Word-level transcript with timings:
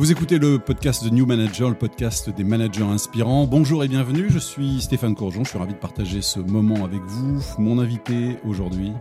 Vous 0.00 0.10
écoutez 0.10 0.38
le 0.38 0.58
podcast 0.58 1.04
de 1.04 1.10
New 1.10 1.26
Manager, 1.26 1.68
le 1.68 1.74
podcast 1.74 2.30
des 2.30 2.42
managers 2.42 2.84
inspirants. 2.84 3.46
Bonjour 3.46 3.84
et 3.84 3.88
bienvenue, 3.88 4.28
je 4.30 4.38
suis 4.38 4.80
Stéphane 4.80 5.14
Courgeon, 5.14 5.44
je 5.44 5.50
suis 5.50 5.58
ravi 5.58 5.74
de 5.74 5.78
partager 5.78 6.22
ce 6.22 6.40
moment 6.40 6.86
avec 6.86 7.02
vous. 7.02 7.42
Mon 7.58 7.78
invité 7.78 8.38
aujourd'hui, 8.46 8.94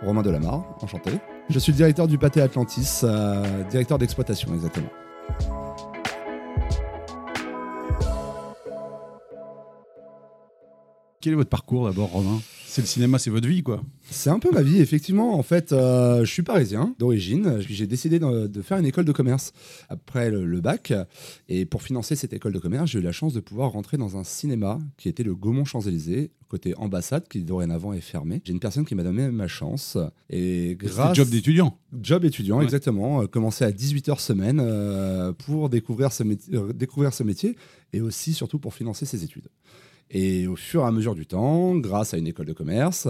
Romain 0.00 0.22
Delamarre, 0.22 0.64
enchanté. 0.80 1.10
Je 1.50 1.58
suis 1.58 1.72
le 1.72 1.76
directeur 1.76 2.08
du 2.08 2.16
Pâté 2.16 2.40
Atlantis, 2.40 3.00
euh, 3.04 3.64
directeur 3.64 3.98
d'exploitation 3.98 4.54
exactement. 4.54 4.88
quel 11.20 11.34
est 11.34 11.36
votre 11.36 11.50
parcours 11.50 11.86
d'abord 11.86 12.08
Romain? 12.12 12.40
C'est 12.70 12.82
le 12.82 12.86
cinéma, 12.86 13.18
c'est 13.18 13.30
votre 13.30 13.48
vie, 13.48 13.64
quoi. 13.64 13.82
C'est 14.12 14.30
un 14.30 14.38
peu 14.38 14.52
ma 14.52 14.62
vie, 14.62 14.80
effectivement. 14.80 15.34
En 15.34 15.42
fait, 15.42 15.72
euh, 15.72 16.24
je 16.24 16.32
suis 16.32 16.44
parisien 16.44 16.94
d'origine. 17.00 17.56
J'ai 17.58 17.88
décidé 17.88 18.20
de, 18.20 18.62
faire 18.62 18.78
une 18.78 18.86
école 18.86 19.04
de 19.04 19.10
commerce 19.10 19.52
après 19.88 20.30
le, 20.30 20.60
bac. 20.60 20.92
Et 21.48 21.64
pour 21.64 21.82
financer 21.82 22.14
cette 22.14 22.32
école 22.32 22.52
de 22.52 22.60
commerce, 22.60 22.88
j'ai 22.88 23.00
eu 23.00 23.02
la 23.02 23.10
chance 23.10 23.32
de 23.32 23.40
pouvoir 23.40 23.72
rentrer 23.72 23.96
dans 23.96 24.16
un 24.16 24.22
cinéma 24.22 24.78
qui 24.98 25.08
était 25.08 25.24
le 25.24 25.34
Gaumont 25.34 25.64
Champs-Élysées, 25.64 26.30
côté 26.48 26.76
ambassade, 26.76 27.26
qui 27.26 27.42
dorénavant 27.42 27.92
est 27.92 28.00
fermé. 28.00 28.40
J'ai 28.44 28.52
une 28.52 28.60
personne 28.60 28.84
qui 28.84 28.94
m'a 28.94 29.02
donné 29.02 29.28
ma 29.30 29.48
chance. 29.48 29.98
Et 30.28 30.76
grâce. 30.78 31.16
job 31.16 31.28
d'étudiant. 31.28 31.76
Job 32.00 32.24
étudiant, 32.24 32.60
exactement. 32.60 33.22
Euh, 33.22 33.26
commencé 33.26 33.64
à 33.64 33.72
18 33.72 34.10
heures 34.10 34.20
semaine 34.20 34.60
euh, 34.62 35.32
pour 35.32 35.70
découvrir 35.70 36.12
ce, 36.12 36.22
découvrir 36.72 37.14
ce 37.14 37.24
métier 37.24 37.56
et 37.92 38.00
aussi, 38.00 38.32
surtout, 38.32 38.60
pour 38.60 38.74
financer 38.74 39.06
ses 39.06 39.24
études. 39.24 39.48
Et 40.12 40.48
au 40.48 40.56
fur 40.56 40.82
et 40.82 40.84
à 40.84 40.90
mesure 40.90 41.14
du 41.14 41.24
temps, 41.24 41.76
grâce 41.76 42.14
à 42.14 42.18
une 42.18 42.26
école 42.26 42.46
de 42.46 42.52
commerce, 42.52 43.06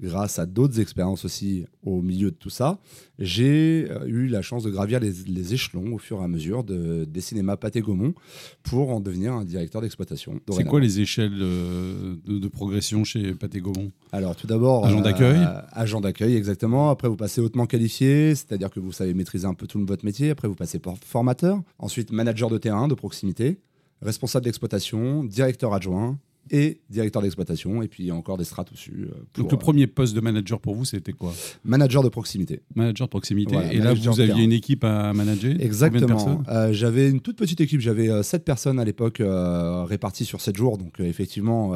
grâce 0.00 0.38
à 0.38 0.46
d'autres 0.46 0.78
expériences 0.78 1.24
aussi 1.24 1.66
au 1.82 2.02
milieu 2.02 2.30
de 2.30 2.36
tout 2.36 2.50
ça, 2.50 2.78
j'ai 3.18 3.88
euh, 3.90 4.06
eu 4.06 4.28
la 4.28 4.42
chance 4.42 4.62
de 4.62 4.70
gravir 4.70 5.00
les, 5.00 5.54
échelons 5.54 5.94
au 5.94 5.98
fur 5.98 6.20
et 6.20 6.24
à 6.24 6.28
mesure 6.28 6.62
de, 6.62 7.04
des 7.04 7.20
cinémas 7.20 7.56
Pathé 7.56 7.80
Gaumont 7.80 8.14
pour 8.62 8.90
en 8.90 9.00
devenir 9.00 9.32
un 9.32 9.44
directeur 9.44 9.80
d'exploitation. 9.82 10.40
C'est 10.52 10.64
quoi 10.64 10.80
les 10.80 11.00
échelles 11.00 11.38
euh, 11.40 12.14
de, 12.26 12.48
progression 12.48 13.02
chez 13.02 13.34
Pathé 13.34 13.60
Gaumont? 13.60 13.90
Alors 14.12 14.36
tout 14.36 14.46
d'abord... 14.46 14.86
Agent 14.86 15.00
d'accueil? 15.00 15.38
euh, 15.38 15.60
Agent 15.72 16.00
d'accueil, 16.00 16.36
exactement. 16.36 16.90
Après, 16.90 17.08
vous 17.08 17.16
passez 17.16 17.40
hautement 17.40 17.66
qualifié, 17.66 18.36
c'est-à-dire 18.36 18.70
que 18.70 18.78
vous 18.78 18.92
savez 18.92 19.14
maîtriser 19.14 19.46
un 19.46 19.54
peu 19.54 19.66
tout 19.66 19.84
votre 19.84 20.04
métier. 20.04 20.30
Après, 20.30 20.46
vous 20.46 20.54
passez 20.54 20.80
formateur. 21.04 21.60
Ensuite, 21.78 22.12
manager 22.12 22.50
de 22.50 22.58
terrain, 22.58 22.86
de 22.86 22.94
proximité 22.94 23.58
responsable 24.02 24.44
d'exploitation, 24.44 25.24
directeur 25.24 25.72
adjoint, 25.74 26.18
et 26.50 26.80
directeur 26.90 27.22
d'exploitation, 27.22 27.82
et 27.82 27.88
puis 27.88 28.10
encore 28.12 28.38
des 28.38 28.44
strates 28.44 28.70
au-dessus. 28.70 29.08
Euh, 29.10 29.40
Donc 29.42 29.52
le 29.52 29.58
premier 29.58 29.86
poste 29.86 30.14
de 30.14 30.20
manager 30.20 30.60
pour 30.60 30.74
vous, 30.74 30.84
c'était 30.84 31.12
quoi? 31.12 31.32
Manager 31.64 32.02
de 32.02 32.08
proximité. 32.08 32.60
Manager 32.74 33.06
de 33.06 33.10
proximité. 33.10 33.56
et 33.72 33.78
là, 33.78 33.94
vous 33.94 34.20
aviez 34.20 34.44
une 34.44 34.52
équipe 34.52 34.84
à 34.84 35.12
manager? 35.12 35.54
Exactement. 35.60 36.42
Euh, 36.48 36.72
j'avais 36.72 37.10
une 37.10 37.20
toute 37.20 37.36
petite 37.36 37.60
équipe, 37.60 37.80
j'avais 37.80 38.08
euh, 38.08 38.22
7 38.22 38.44
personnes 38.44 38.78
à 38.78 38.84
l'époque 38.84 39.20
euh, 39.20 39.84
réparties 39.84 40.24
sur 40.24 40.40
7 40.40 40.56
jours, 40.56 40.78
donc 40.78 41.00
effectivement, 41.00 41.72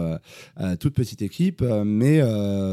toute 0.78 0.94
petite 0.94 1.22
équipe, 1.22 1.62
mais 1.84 2.22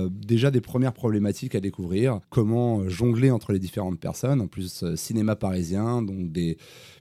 déjà 0.10 0.52
des 0.52 0.62
premières 0.62 0.94
problématiques 0.94 1.56
à 1.56 1.60
découvrir, 1.60 2.20
comment 2.30 2.88
jongler 2.90 3.32
entre 3.32 3.54
les 3.54 3.60
différentes 3.60 4.00
personnes, 4.00 4.42
en 4.42 4.48
plus 4.48 4.84
cinéma 4.96 5.36
parisien, 5.36 6.02
donc 6.02 6.32
des 6.32 6.58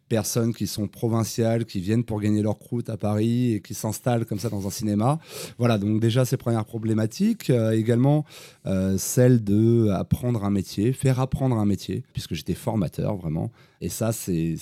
personnes 0.09 0.55
qui 0.55 0.67
sont 0.67 0.89
provinciales, 0.89 1.65
qui 1.65 1.81
viennent 1.81 2.05
pour 2.05 2.21
gagner 2.21 2.43
leur 2.43 2.59
croûte 2.59 2.89
à 2.89 2.97
Paris 2.97 3.55
et 3.55 3.61
qui 3.61 3.75
s'installent 3.75 4.25
comme 4.25 4.39
ça 4.39 4.49
dans 4.49 4.67
un 4.67 4.71
cinéma. 4.71 5.19
Voilà, 5.59 5.79
donc 5.79 6.01
déjà 6.01 6.25
ces 6.25 6.37
premières 6.37 6.65
problématiques. 6.65 7.51
Euh, 7.51 7.73
également 7.73 8.25
euh, 8.67 8.97
celle 8.99 9.43
de 9.43 9.89
apprendre 9.91 10.45
un 10.45 10.51
métier, 10.51 10.93
faire 10.93 11.21
apprendre 11.21 11.57
un 11.57 11.67
métier, 11.67 12.05
puisque 12.13 12.35
j'étais 12.35 12.55
formateur 12.55 13.17
vraiment. 13.17 13.51
Et 13.81 13.89
ça, 13.89 14.13
c'est, 14.13 14.57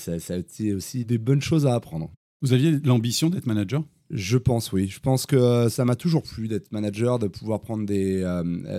aussi 0.75 1.05
des 1.05 1.19
bonnes 1.19 1.43
choses 1.43 1.67
à 1.67 1.75
apprendre. 1.75 2.11
Vous 2.43 2.53
aviez 2.53 2.73
l'ambition 2.85 3.31
d'être 3.31 3.47
manager? 3.47 3.83
Je 4.11 4.37
pense, 4.37 4.73
oui. 4.73 4.89
Je 4.89 5.01
pense 5.01 5.25
que 5.27 5.37
euh, 5.37 5.69
ça 5.69 5.85
m'a 5.85 5.97
toujours 5.97 6.23
plu 6.23 6.47
d'être 6.47 6.73
manager, 6.73 7.19
de 7.19 7.27
pouvoir 7.27 7.61
prendre 7.61 7.87
des, 7.87 8.23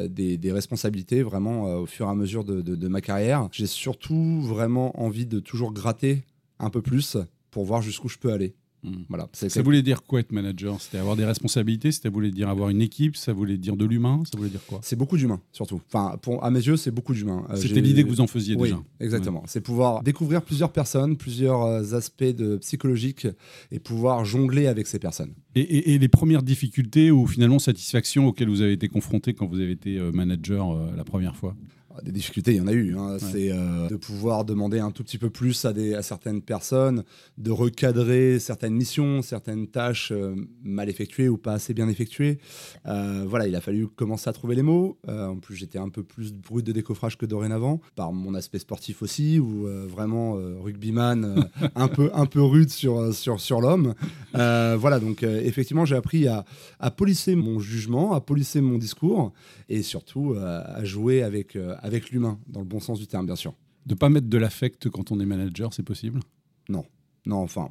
des, 0.09 0.51
responsabilités 0.51 1.23
vraiment 1.23 1.63
au 1.79 1.85
fur 1.85 2.07
et 2.07 2.09
à 2.09 2.16
mesure 2.16 2.44
de, 2.44 2.62
de 2.62 2.88
ma 2.88 3.01
carrière. 3.01 3.47
J'ai 3.51 3.68
surtout 3.68 4.41
vraiment 4.41 5.00
envie 5.01 5.25
de 5.25 5.39
toujours 5.39 5.73
gratter 5.73 6.23
un 6.59 6.69
peu 6.69 6.81
plus 6.81 7.17
pour 7.51 7.66
voir 7.66 7.81
jusqu'où 7.81 8.09
je 8.09 8.17
peux 8.17 8.31
aller. 8.31 8.55
Hmm. 8.85 9.03
Voilà, 9.09 9.27
ça 9.33 9.61
voulait 9.63 9.81
dire 9.81 10.03
quoi 10.03 10.19
être 10.19 10.31
manager? 10.31 10.79
C'était 10.79 10.99
avoir 10.99 11.16
des 11.16 11.25
responsabilités? 11.25 11.91
C'était 11.91 12.09
voulait 12.09 12.29
dire 12.29 12.49
avoir 12.49 12.69
une 12.69 12.81
équipe? 12.81 13.16
Ça 13.17 13.33
voulait 13.33 13.57
dire 13.57 13.75
de 13.75 13.85
l'humain? 13.85 14.21
Ça 14.31 14.38
voulait 14.38 14.51
dire 14.51 14.63
quoi? 14.67 14.79
C'est 14.83 14.95
beaucoup 14.95 15.17
d'humain, 15.17 15.41
surtout. 15.51 15.81
Enfin, 15.88 16.17
pour, 16.21 16.44
à 16.44 16.51
mes 16.51 16.59
yeux, 16.59 16.77
c'est 16.77 16.91
beaucoup 16.91 17.13
d'humain. 17.13 17.47
Euh, 17.49 17.55
C'était 17.55 17.81
l'idée 17.81 18.03
que 18.03 18.09
vous 18.09 18.21
en 18.21 18.27
faisiez 18.27 18.55
oui, 18.55 18.69
déjà. 18.69 18.83
Exactement. 18.99 19.44
C'est 19.47 19.61
pouvoir 19.61 20.03
découvrir 20.03 20.44
plusieurs 20.44 20.71
personnes, 20.71 21.17
plusieurs 21.17 21.63
euh, 21.63 21.94
aspects 21.94 22.23
de 22.23 22.57
psychologiques 22.57 23.27
et 23.71 23.79
pouvoir 23.79 24.23
jongler 24.23 24.67
avec 24.67 24.85
ces 24.85 24.99
personnes. 24.99 25.33
Et, 25.55 25.97
les 25.97 26.07
premières 26.07 26.44
difficultés 26.44 27.09
ou 27.09 27.25
finalement 27.25 27.59
satisfactions 27.59 28.27
auxquelles 28.27 28.49
vous 28.49 28.61
avez 28.61 28.73
été 28.73 28.88
confronté 28.88 29.33
quand 29.33 29.47
vous 29.47 29.61
avez 29.61 29.71
été 29.71 29.97
euh, 29.97 30.11
manager 30.11 30.94
la 30.95 31.03
première 31.03 31.35
fois? 31.35 31.55
Des 32.03 32.11
difficultés, 32.11 32.51
il 32.51 32.57
y 32.57 32.61
en 32.61 32.67
a 32.67 32.73
eu. 32.73 32.95
Hein. 32.97 33.17
C'est 33.19 33.51
euh, 33.51 33.88
de 33.88 33.95
pouvoir 33.95 34.45
demander 34.45 34.79
un 34.79 34.91
tout 34.91 35.03
petit 35.03 35.17
peu 35.17 35.29
plus 35.29 35.66
à, 35.66 35.73
des, 35.73 35.94
à 35.94 36.01
certaines 36.01 36.41
personnes, 36.41 37.03
de 37.38 37.51
recadrer 37.51 38.39
certaines 38.39 38.73
missions, 38.73 39.22
certaines 39.22 39.67
tâches 39.67 40.11
euh, 40.11 40.35
mal 40.63 40.89
effectuées 40.89 41.29
ou 41.29 41.38
pas 41.38 41.53
assez 41.53 41.73
bien 41.73 41.88
effectuées. 41.88 42.39
Euh, 42.85 43.25
voilà, 43.28 43.47
il 43.47 43.56
a 43.56 43.61
fallu 43.61 43.88
commencer 43.88 44.29
à 44.29 44.33
trouver 44.33 44.56
les 44.56 44.61
mots. 44.61 44.97
en 45.07 45.38
plus, 45.38 45.56
j'étais 45.56 45.78
un 45.78 45.89
peu 45.89 46.03
plus 46.03 46.33
brut 46.33 46.66
de 46.66 46.72
décoffrage 46.72 47.17
que 47.17 47.25
dorénavant, 47.25 47.81
par 47.95 48.12
mon 48.12 48.33
aspect 48.35 48.59
sportif 48.59 49.01
aussi, 49.01 49.39
ou 49.39 49.67
vraiment 49.88 50.33
rugbyman, 50.33 51.50
un, 51.75 51.88
peu, 51.88 52.09
un 52.13 52.25
peu 52.25 52.41
rude 52.41 52.69
sur, 52.69 53.13
sur, 53.13 53.39
sur 53.39 53.62
l'homme. 53.62 53.94
voilà, 54.33 55.00
donc 55.00 55.23
effectivement, 55.23 55.85
j'ai 55.85 55.95
appris 55.95 56.27
à, 56.27 56.45
à 56.79 56.91
polisser 56.91 57.35
mon 57.35 57.59
jugement, 57.59 58.13
à 58.13 58.22
polisser 58.22 58.62
mon 58.62 58.77
discours, 58.77 59.33
et 59.69 59.81
surtout 59.81 60.35
à 60.38 60.83
jouer 60.83 61.23
avec 61.23 61.57
avec 61.85 62.09
l'humain, 62.09 62.40
dans 62.47 62.62
le 62.62 62.66
bon 62.66 62.79
sens 62.79 62.97
du 62.97 63.06
terme, 63.06 63.28
bien 63.28 63.35
sûr. 63.35 63.53
De 63.85 63.94
pas 63.94 64.09
mettre 64.09 64.28
de 64.28 64.38
l'affect 64.40 64.90
quand 64.90 65.12
on 65.12 65.19
est 65.19 65.25
manager, 65.25 65.72
c'est 65.72 65.84
possible? 65.84 66.19
Non. 66.68 66.84
Non, 67.28 67.38
enfin, 67.38 67.69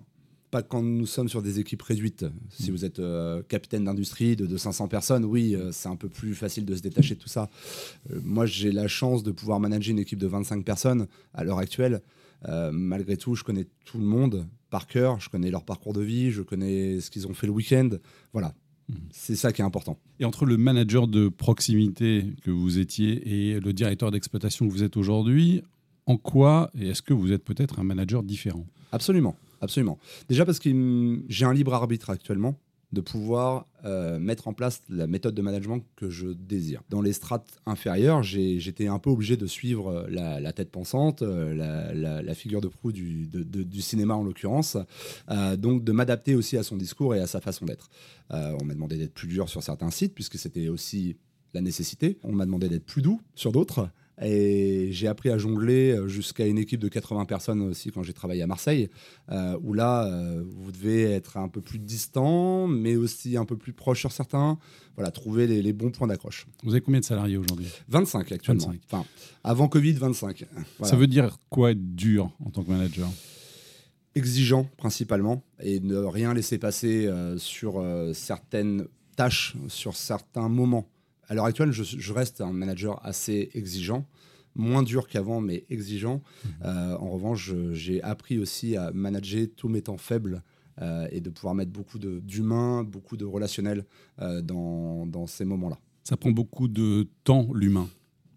pas 0.52 0.62
quand 0.62 0.82
nous 0.82 1.06
sommes 1.06 1.28
sur 1.28 1.42
des 1.42 1.58
équipes 1.58 1.82
réduites. 1.82 2.24
Si 2.48 2.70
vous 2.70 2.84
êtes 2.84 3.00
euh, 3.00 3.42
capitaine 3.42 3.82
d'industrie 3.82 4.36
de, 4.36 4.56
500 4.56 4.86
personnes, 4.86 5.24
oui, 5.24 5.56
euh, 5.56 5.72
c'est 5.72 5.88
un 5.88 5.96
peu 5.96 6.08
plus 6.08 6.36
facile 6.36 6.64
de 6.64 6.76
se 6.76 6.80
détacher 6.80 7.16
de 7.16 7.20
tout 7.20 7.28
ça. 7.28 7.50
Euh, 8.12 8.20
moi, 8.22 8.46
j'ai 8.46 8.70
la 8.70 8.86
chance 8.86 9.24
de 9.24 9.32
pouvoir 9.32 9.58
manager 9.58 9.90
une 9.90 9.98
équipe 9.98 10.20
de 10.20 10.28
25 10.28 10.64
personnes 10.64 11.08
à 11.34 11.42
l'heure 11.42 11.58
actuelle. 11.58 12.00
malgré 12.70 13.16
tout, 13.16 13.34
je 13.34 13.42
connais 13.42 13.66
tout 13.84 13.98
le 13.98 14.04
monde 14.04 14.46
par 14.70 14.86
cœur, 14.86 15.18
je 15.18 15.28
connais 15.28 15.50
leur 15.50 15.64
parcours 15.64 15.92
de 15.92 16.02
vie, 16.02 16.30
je 16.30 16.42
connais 16.42 17.00
ce 17.00 17.10
qu'ils 17.10 17.26
ont 17.26 17.34
fait 17.34 17.48
le 17.48 17.52
week-end. 17.52 17.90
Voilà, 18.32 18.54
c'est 19.10 19.36
ça 19.36 19.52
qui 19.52 19.62
est 19.62 19.64
important. 19.64 19.98
Et 20.20 20.24
entre 20.24 20.44
le 20.44 20.56
manager 20.56 21.06
de 21.06 21.28
proximité 21.28 22.26
que 22.42 22.50
vous 22.50 22.78
étiez 22.78 23.52
et 23.52 23.60
le 23.60 23.72
directeur 23.72 24.10
d'exploitation 24.10 24.66
que 24.66 24.72
vous 24.72 24.82
êtes 24.82 24.96
aujourd'hui, 24.96 25.62
en 26.06 26.16
quoi 26.16 26.70
est-ce 26.78 27.02
que 27.02 27.14
vous 27.14 27.32
êtes 27.32 27.44
peut-être 27.44 27.78
un 27.78 27.84
manager 27.84 28.22
différent? 28.22 28.66
Absolument, 28.92 29.36
absolument. 29.60 29.98
Déjà 30.28 30.44
parce 30.44 30.58
que 30.58 31.22
j'ai 31.28 31.44
un 31.44 31.54
libre 31.54 31.74
arbitre 31.74 32.10
actuellement 32.10 32.58
de 32.94 33.00
pouvoir 33.02 33.66
euh, 33.84 34.18
mettre 34.18 34.48
en 34.48 34.54
place 34.54 34.80
la 34.88 35.06
méthode 35.06 35.34
de 35.34 35.42
management 35.42 35.84
que 35.96 36.08
je 36.08 36.28
désire. 36.28 36.82
Dans 36.88 37.02
les 37.02 37.12
strates 37.12 37.60
inférieures, 37.66 38.22
j'étais 38.22 38.86
un 38.86 38.98
peu 38.98 39.10
obligé 39.10 39.36
de 39.36 39.46
suivre 39.46 39.88
euh, 39.88 40.40
la, 40.40 40.52
tête 40.52 40.70
pensante, 40.70 41.20
euh, 41.20 41.52
la, 42.22 42.34
figure 42.34 42.60
de 42.60 42.68
proue 42.68 42.92
du, 42.92 43.26
du 43.26 43.82
cinéma 43.82 44.14
en 44.14 44.24
l'occurrence, 44.24 44.76
donc 45.58 45.84
de 45.84 45.92
m'adapter 45.92 46.34
aussi 46.34 46.56
à 46.56 46.62
son 46.62 46.76
discours 46.76 47.14
et 47.14 47.20
à 47.20 47.26
sa 47.26 47.40
façon 47.40 47.64
d'être. 47.64 47.90
on 48.30 48.64
m'a 48.64 48.74
demandé 48.74 48.96
d'être 48.96 49.14
plus 49.14 49.28
dur 49.28 49.48
sur 49.48 49.62
certains 49.62 49.90
sites, 49.90 50.14
puisque 50.14 50.36
c'était 50.36 50.68
aussi 50.68 51.16
la 51.54 51.60
nécessité. 51.60 52.18
On 52.24 52.32
m'a 52.32 52.44
demandé 52.44 52.68
d'être 52.68 52.84
plus 52.84 53.02
doux 53.02 53.20
sur 53.34 53.52
d'autres. 53.52 53.88
Et 54.22 54.88
j'ai 54.92 55.08
appris 55.08 55.30
à 55.30 55.38
jongler 55.38 55.92
euh, 55.92 56.06
jusqu'à 56.06 56.46
une 56.46 56.58
équipe 56.58 56.80
de 56.80 56.88
80 56.88 57.24
personnes 57.24 57.62
aussi 57.62 57.90
quand 57.90 58.02
j'ai 58.02 58.12
travaillé 58.12 58.42
à 58.42 58.46
Marseille, 58.46 58.88
euh, 59.30 59.58
où 59.62 59.72
là, 59.72 60.06
euh, 60.06 60.44
vous 60.46 60.70
devez 60.70 61.02
être 61.02 61.36
un 61.36 61.48
peu 61.48 61.60
plus 61.60 61.80
distant, 61.80 62.68
mais 62.68 62.96
aussi 62.96 63.36
un 63.36 63.44
peu 63.44 63.56
plus 63.56 63.72
proche 63.72 64.00
sur 64.00 64.12
certains. 64.12 64.58
Voilà, 64.94 65.10
trouver 65.10 65.48
les, 65.48 65.72
bons 65.72 65.90
points 65.90 66.06
d'accroche. 66.06 66.46
Vous 66.62 66.70
avez 66.70 66.80
combien 66.80 67.00
de 67.00 67.04
salariés 67.04 67.36
aujourd'hui? 67.36 67.66
25 67.88 68.30
actuellement. 68.30 68.72
Enfin, 68.86 69.04
avant 69.42 69.66
Covid, 69.66 69.94
25. 69.94 70.44
Ça 70.82 70.94
veut 70.94 71.08
dire 71.08 71.36
quoi 71.50 71.72
être 71.72 71.96
dur 71.96 72.30
en 72.44 72.50
tant 72.50 72.62
que 72.62 72.70
manager? 72.70 73.10
Exigeant 74.14 74.68
principalement, 74.76 75.42
et 75.60 75.80
ne 75.80 75.96
rien 75.96 76.32
laisser 76.32 76.58
passer 76.58 77.10
sur 77.38 77.84
certaines 78.12 78.86
tâches, 79.16 79.56
sur 79.66 79.96
certains 79.96 80.48
moments 80.48 80.86
à 81.28 81.34
l'heure 81.34 81.44
actuelle, 81.44 81.72
je, 81.72 82.12
reste 82.12 82.40
un 82.40 82.52
manager 82.52 83.04
assez 83.04 83.50
exigeant, 83.54 84.06
moins 84.54 84.82
dur 84.82 85.08
qu'avant, 85.08 85.40
mais 85.40 85.64
exigeant. 85.70 86.22
Mhm. 86.44 86.50
Euh, 86.64 86.96
en 86.98 87.10
revanche, 87.10 87.52
j'ai 87.72 88.02
appris 88.02 88.38
aussi 88.38 88.76
à 88.76 88.90
manager 88.92 89.46
tous 89.56 89.68
mes 89.68 89.82
temps 89.82 89.98
faibles 89.98 90.42
euh, 90.82 91.06
et 91.10 91.20
de 91.20 91.30
pouvoir 91.30 91.54
mettre 91.54 91.70
beaucoup 91.70 91.98
d'humain, 91.98 92.82
beaucoup 92.82 93.16
de 93.16 93.24
relationnel 93.24 93.84
euh, 94.20 94.42
dans, 94.42 95.06
dans, 95.06 95.26
ces 95.26 95.44
moments-là. 95.44 95.78
Ça 96.02 96.16
prend 96.16 96.30
beaucoup 96.30 96.68
de 96.68 97.08
temps, 97.22 97.48
l'humain, 97.54 97.88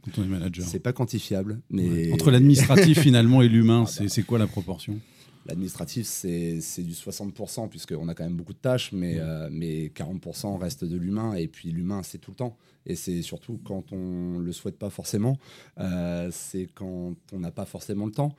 quand 0.03 0.21
on 0.21 0.23
est 0.23 0.27
manager. 0.27 0.65
C'est 0.65 0.79
pas 0.79 0.93
quantifiable, 0.93 1.61
mais 1.69 2.11
entre 2.13 2.31
l'administratif 2.31 2.99
finalement 3.01 3.41
et 3.41 3.49
l'humain, 3.49 3.85
ah 3.87 3.91
bah. 3.99 4.07
c'est 4.07 4.23
quoi 4.23 4.37
la 4.39 4.47
proportion? 4.47 4.99
L'administratif, 5.47 6.05
c'est 6.05 6.83
du 6.83 6.91
60%, 6.93 7.69
puisqu'on 7.69 8.09
a 8.09 8.13
quand 8.13 8.25
même 8.25 8.35
beaucoup 8.35 8.53
de 8.53 8.57
tâches, 8.57 8.91
mais, 8.91 9.17
euh, 9.17 9.47
mais 9.49 9.87
40% 9.95 10.57
reste 10.57 10.83
de 10.83 10.97
l'humain, 10.97 11.35
et 11.35 11.47
puis 11.47 11.71
l'humain, 11.71 12.03
c'est 12.03 12.17
tout 12.17 12.31
le 12.31 12.35
temps. 12.35 12.57
Et 12.85 12.95
c'est 12.95 13.21
surtout 13.21 13.59
quand 13.63 13.93
on 13.93 14.39
le 14.39 14.51
souhaite 14.51 14.77
pas 14.77 14.89
forcément, 14.89 15.37
euh, 15.79 16.29
c'est 16.31 16.67
quand 16.73 17.15
on 17.31 17.39
n'a 17.39 17.51
pas 17.51 17.65
forcément 17.65 18.05
le 18.05 18.11
temps. 18.11 18.35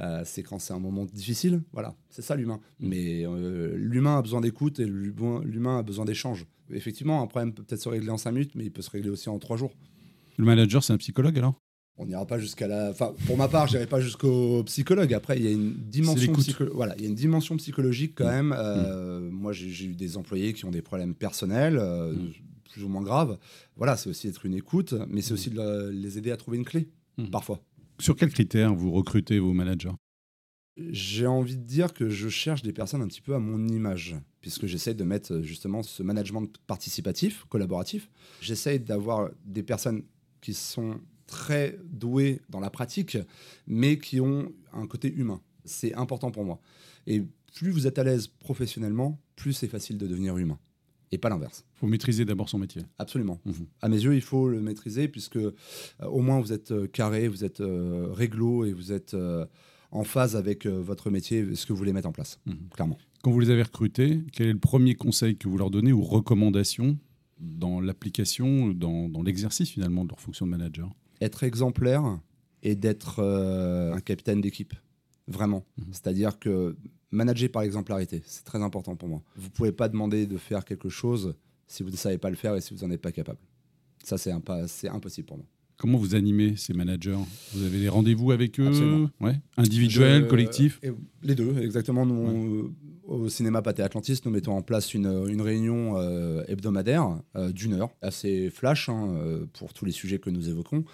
Euh, 0.00 0.22
c'est 0.24 0.42
quand 0.42 0.58
c'est 0.58 0.72
un 0.72 0.78
moment 0.78 1.04
difficile, 1.04 1.62
voilà, 1.72 1.94
c'est 2.08 2.22
ça 2.22 2.34
l'humain. 2.34 2.60
Mais 2.80 3.26
euh, 3.26 3.74
l'humain 3.76 4.18
a 4.18 4.22
besoin 4.22 4.40
d'écoute 4.40 4.80
et 4.80 4.86
l'humain 4.86 5.42
l'humain 5.44 5.78
a 5.78 5.82
besoin 5.82 6.04
d'échange. 6.04 6.46
Effectivement, 6.70 7.22
un 7.22 7.26
problème 7.26 7.52
peut 7.52 7.62
peut-être 7.62 7.82
se 7.82 7.88
régler 7.88 8.10
en 8.10 8.16
5 8.16 8.32
minutes, 8.32 8.54
mais 8.54 8.64
il 8.64 8.72
peut 8.72 8.82
se 8.82 8.90
régler 8.90 9.10
aussi 9.10 9.28
en 9.28 9.38
3 9.38 9.56
jours. 9.56 9.72
Le 10.38 10.44
manager, 10.46 10.82
c'est 10.82 10.94
un 10.94 10.98
psychologue 10.98 11.36
alors? 11.36 11.61
On 11.98 12.06
n'ira 12.06 12.26
pas 12.26 12.38
jusqu'à 12.38 12.66
la. 12.66 12.90
Enfin, 12.90 13.14
pour 13.26 13.36
ma 13.36 13.48
part, 13.48 13.66
je 13.66 13.74
n'irai 13.74 13.86
pas 13.86 14.00
jusqu'au 14.00 14.62
psychologue. 14.64 15.12
Après, 15.12 15.36
il 15.38 15.44
y 15.44 15.48
a 15.48 15.50
une 15.50 15.74
dimension, 15.74 16.32
psycho- 16.32 16.70
voilà, 16.74 16.94
il 16.96 17.02
y 17.02 17.04
a 17.04 17.08
une 17.08 17.14
dimension 17.14 17.56
psychologique 17.58 18.12
quand 18.16 18.26
même. 18.26 18.54
Euh, 18.56 19.20
Moi, 19.30 19.52
j'ai 19.52 19.84
eu 19.84 19.94
des 19.94 20.16
employés 20.16 20.52
qui 20.54 20.64
ont 20.64 20.70
des 20.70 20.82
problèmes 20.82 21.14
personnels, 21.14 21.76
euh, 21.78 22.12
Mm. 22.14 22.32
plus 22.70 22.82
ou 22.84 22.88
moins 22.88 23.02
graves. 23.02 23.38
Voilà, 23.76 23.96
c'est 23.96 24.08
aussi 24.08 24.26
être 24.28 24.46
une 24.46 24.54
écoute, 24.54 24.94
mais 25.08 25.20
c'est 25.20 25.32
aussi 25.34 25.50
de 25.50 25.90
les 25.90 26.16
aider 26.16 26.30
à 26.30 26.36
trouver 26.38 26.56
une 26.56 26.64
clé, 26.64 26.88
Mm. 27.18 27.26
parfois. 27.26 27.60
Sur 27.98 28.16
quels 28.16 28.30
critères 28.32 28.74
vous 28.74 28.90
recrutez 28.90 29.38
vos 29.38 29.52
managers? 29.52 29.92
J'ai 30.78 31.26
envie 31.26 31.58
de 31.58 31.62
dire 31.64 31.92
que 31.92 32.08
je 32.08 32.30
cherche 32.30 32.62
des 32.62 32.72
personnes 32.72 33.02
un 33.02 33.06
petit 33.06 33.20
peu 33.20 33.34
à 33.34 33.38
mon 33.38 33.68
image, 33.68 34.16
puisque 34.40 34.64
j'essaie 34.66 34.94
de 34.94 35.04
mettre 35.04 35.42
justement 35.42 35.82
ce 35.82 36.02
management 36.02 36.48
participatif, 36.66 37.44
collaboratif. 37.50 38.08
J'essaie 38.40 38.78
d'avoir 38.78 39.28
des 39.44 39.62
personnes 39.62 40.02
qui 40.40 40.54
sont 40.54 40.98
très 41.32 41.78
douées 41.90 42.40
dans 42.50 42.60
la 42.60 42.68
pratique, 42.68 43.16
mais 43.66 43.96
qui 43.98 44.20
ont 44.20 44.52
un 44.74 44.86
côté 44.86 45.10
humain. 45.10 45.40
C'est 45.64 45.94
important 45.94 46.30
pour 46.30 46.44
moi. 46.44 46.60
Et 47.06 47.22
plus 47.54 47.70
vous 47.70 47.86
êtes 47.86 47.98
à 47.98 48.04
l'aise 48.04 48.26
professionnellement, 48.28 49.18
plus 49.34 49.54
c'est 49.54 49.68
facile 49.68 49.96
de 49.96 50.06
devenir 50.06 50.36
humain. 50.36 50.58
Et 51.10 51.18
pas 51.18 51.30
l'inverse. 51.30 51.64
Il 51.76 51.78
faut 51.80 51.86
maîtriser 51.86 52.24
d'abord 52.26 52.48
son 52.50 52.58
métier. 52.58 52.82
Absolument. 52.98 53.40
Mhm. 53.46 53.66
À 53.80 53.88
mes 53.88 54.00
yeux, 54.02 54.14
il 54.14 54.20
faut 54.22 54.48
le 54.48 54.60
maîtriser 54.60 55.08
puisque 55.08 55.36
euh, 55.36 55.52
au 56.06 56.20
moins 56.20 56.38
vous 56.40 56.52
êtes 56.52 56.70
euh, 56.72 56.86
carré, 56.86 57.28
vous 57.28 57.44
êtes 57.44 57.60
euh, 57.60 58.08
réglo 58.12 58.64
et 58.66 58.72
vous 58.72 58.92
êtes 58.92 59.16
en 59.90 60.04
phase 60.04 60.36
avec 60.36 60.66
votre 60.66 61.10
métier, 61.10 61.54
ce 61.54 61.64
que 61.66 61.72
vous 61.72 61.78
voulez 61.78 61.92
mettre 61.94 62.08
en 62.08 62.12
place, 62.12 62.40
Mhm. 62.46 62.68
clairement. 62.74 62.98
Quand 63.22 63.30
vous 63.30 63.40
les 63.40 63.50
avez 63.50 63.62
recrutés, 63.62 64.20
quel 64.32 64.48
est 64.48 64.52
le 64.52 64.58
premier 64.58 64.94
conseil 64.96 65.36
que 65.36 65.48
vous 65.48 65.56
leur 65.58 65.70
donnez 65.70 65.92
ou 65.92 66.02
recommandation 66.02 66.98
dans 67.38 67.80
l'application, 67.80 68.68
dans, 68.72 69.08
dans 69.08 69.22
l'exercice 69.22 69.68
finalement 69.70 70.04
de 70.04 70.10
leur 70.10 70.20
fonction 70.20 70.44
de 70.46 70.50
manager? 70.50 70.90
Être 71.22 71.44
exemplaire 71.44 72.18
et 72.62 72.74
d'être 72.74 73.20
euh, 73.20 73.92
un 73.92 74.00
capitaine 74.00 74.40
d'équipe, 74.40 74.74
vraiment. 75.28 75.64
Mhm. 75.78 75.84
C'est-à-dire 75.92 76.38
que 76.38 76.76
manager 77.10 77.50
par 77.50 77.62
exemplarité, 77.62 78.22
c'est 78.26 78.44
très 78.44 78.62
important 78.62 78.96
pour 78.96 79.08
moi. 79.08 79.22
Vous 79.36 79.50
pouvez 79.50 79.72
pas 79.72 79.88
demander 79.88 80.26
de 80.26 80.36
faire 80.36 80.64
quelque 80.64 80.88
chose 80.88 81.34
si 81.66 81.82
vous 81.82 81.90
ne 81.90 81.96
savez 81.96 82.18
pas 82.18 82.30
le 82.30 82.36
faire 82.36 82.54
et 82.54 82.60
si 82.60 82.74
vous 82.74 82.84
n'en 82.84 82.92
êtes 82.92 83.00
pas 83.00 83.12
capable. 83.12 83.38
Ça, 84.02 84.18
c'est 84.18 84.32
impossible 84.88 85.26
pour 85.26 85.36
moi. 85.38 85.46
Comment 85.82 85.98
vous 85.98 86.14
animez 86.14 86.54
ces 86.56 86.74
managers? 86.74 87.18
Vous 87.52 87.64
avez 87.64 87.80
des 87.80 87.88
rendez-vous 87.88 88.30
avec 88.30 88.60
eux? 88.60 88.68
Absolument. 88.68 89.10
ouais 89.20 89.34
Individuels, 89.56 90.28
collectifs 90.28 90.80
Les 91.24 91.34
deux, 91.34 91.58
exactement. 91.60 92.06
Nous, 92.06 92.14
on- 92.14 93.12
au 93.12 93.28
cinéma 93.28 93.62
Pâté 93.62 93.82
Atlantis, 93.82 94.20
nous 94.24 94.30
mettons 94.30 94.52
en 94.56 94.62
place 94.62 94.94
une, 94.94 95.06
une 95.28 95.40
réunion 95.40 95.98
euh, 95.98 96.44
hebdomadaire 96.46 97.18
euh, 97.34 97.50
d'une 97.50 97.72
heure, 97.74 97.90
assez 98.00 98.48
flash 98.48 98.88
hein, 98.88 99.08
euh, 99.16 99.44
pour 99.54 99.74
tous 99.74 99.84
les 99.84 99.90
sujets 99.90 100.20
que 100.20 100.30
nous 100.30 100.48
évoquons. 100.48 100.84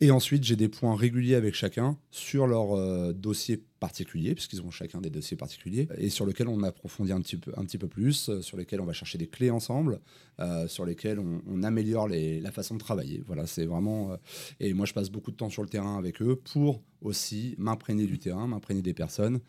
Et 0.00 0.12
ensuite, 0.12 0.44
j'ai 0.44 0.54
des 0.54 0.68
points 0.68 0.94
réguliers 0.94 1.34
avec 1.34 1.54
chacun 1.56 1.98
sur 2.12 2.46
leur 2.46 2.76
euh, 2.78 3.12
dossier 3.12 3.64
particulier, 3.80 4.34
puisqu'ils 4.34 4.62
ont 4.62 4.70
chacun 4.70 5.00
des 5.00 5.10
dossiers 5.10 5.36
particuliers, 5.36 5.88
et 5.96 6.10
sur 6.10 6.26
lesquels 6.26 6.46
on 6.48 6.62
approfondit 6.62 7.12
un 7.12 7.20
petit 7.20 7.36
peu, 7.36 7.52
un 7.56 7.64
petit 7.64 7.78
peu 7.78 7.88
plus, 7.88 8.28
euh, 8.28 8.42
sur 8.42 8.56
lesquels 8.56 8.80
on 8.80 8.84
va 8.84 8.92
chercher 8.92 9.18
des 9.18 9.26
clés 9.26 9.50
ensemble, 9.50 10.00
euh, 10.38 10.68
sur 10.68 10.84
lesquels 10.84 11.18
on, 11.18 11.42
on 11.48 11.62
améliore 11.64 12.06
les- 12.06 12.40
la 12.40 12.52
façon 12.52 12.74
de 12.74 12.80
travailler. 12.80 13.22
Voilà, 13.26 13.46
c'est 13.46 13.66
vraiment. 13.66 14.12
euh, 14.12 14.16
et 14.60 14.72
moi, 14.74 14.86
je 14.86 14.92
passe 14.92 15.10
beaucoup 15.10 15.30
de 15.32 15.36
temps 15.36 15.50
sur 15.50 15.62
le 15.62 15.68
terrain 15.68 15.98
avec 15.98 16.22
eux 16.22 16.36
pour 16.36 16.82
aussi 17.00 17.54
m'imprégner 17.58 18.06
du 18.06 18.18
terrain, 18.18 18.46
m'imprégner 18.46 18.82
des 18.82 18.94
personnes, 18.94 19.40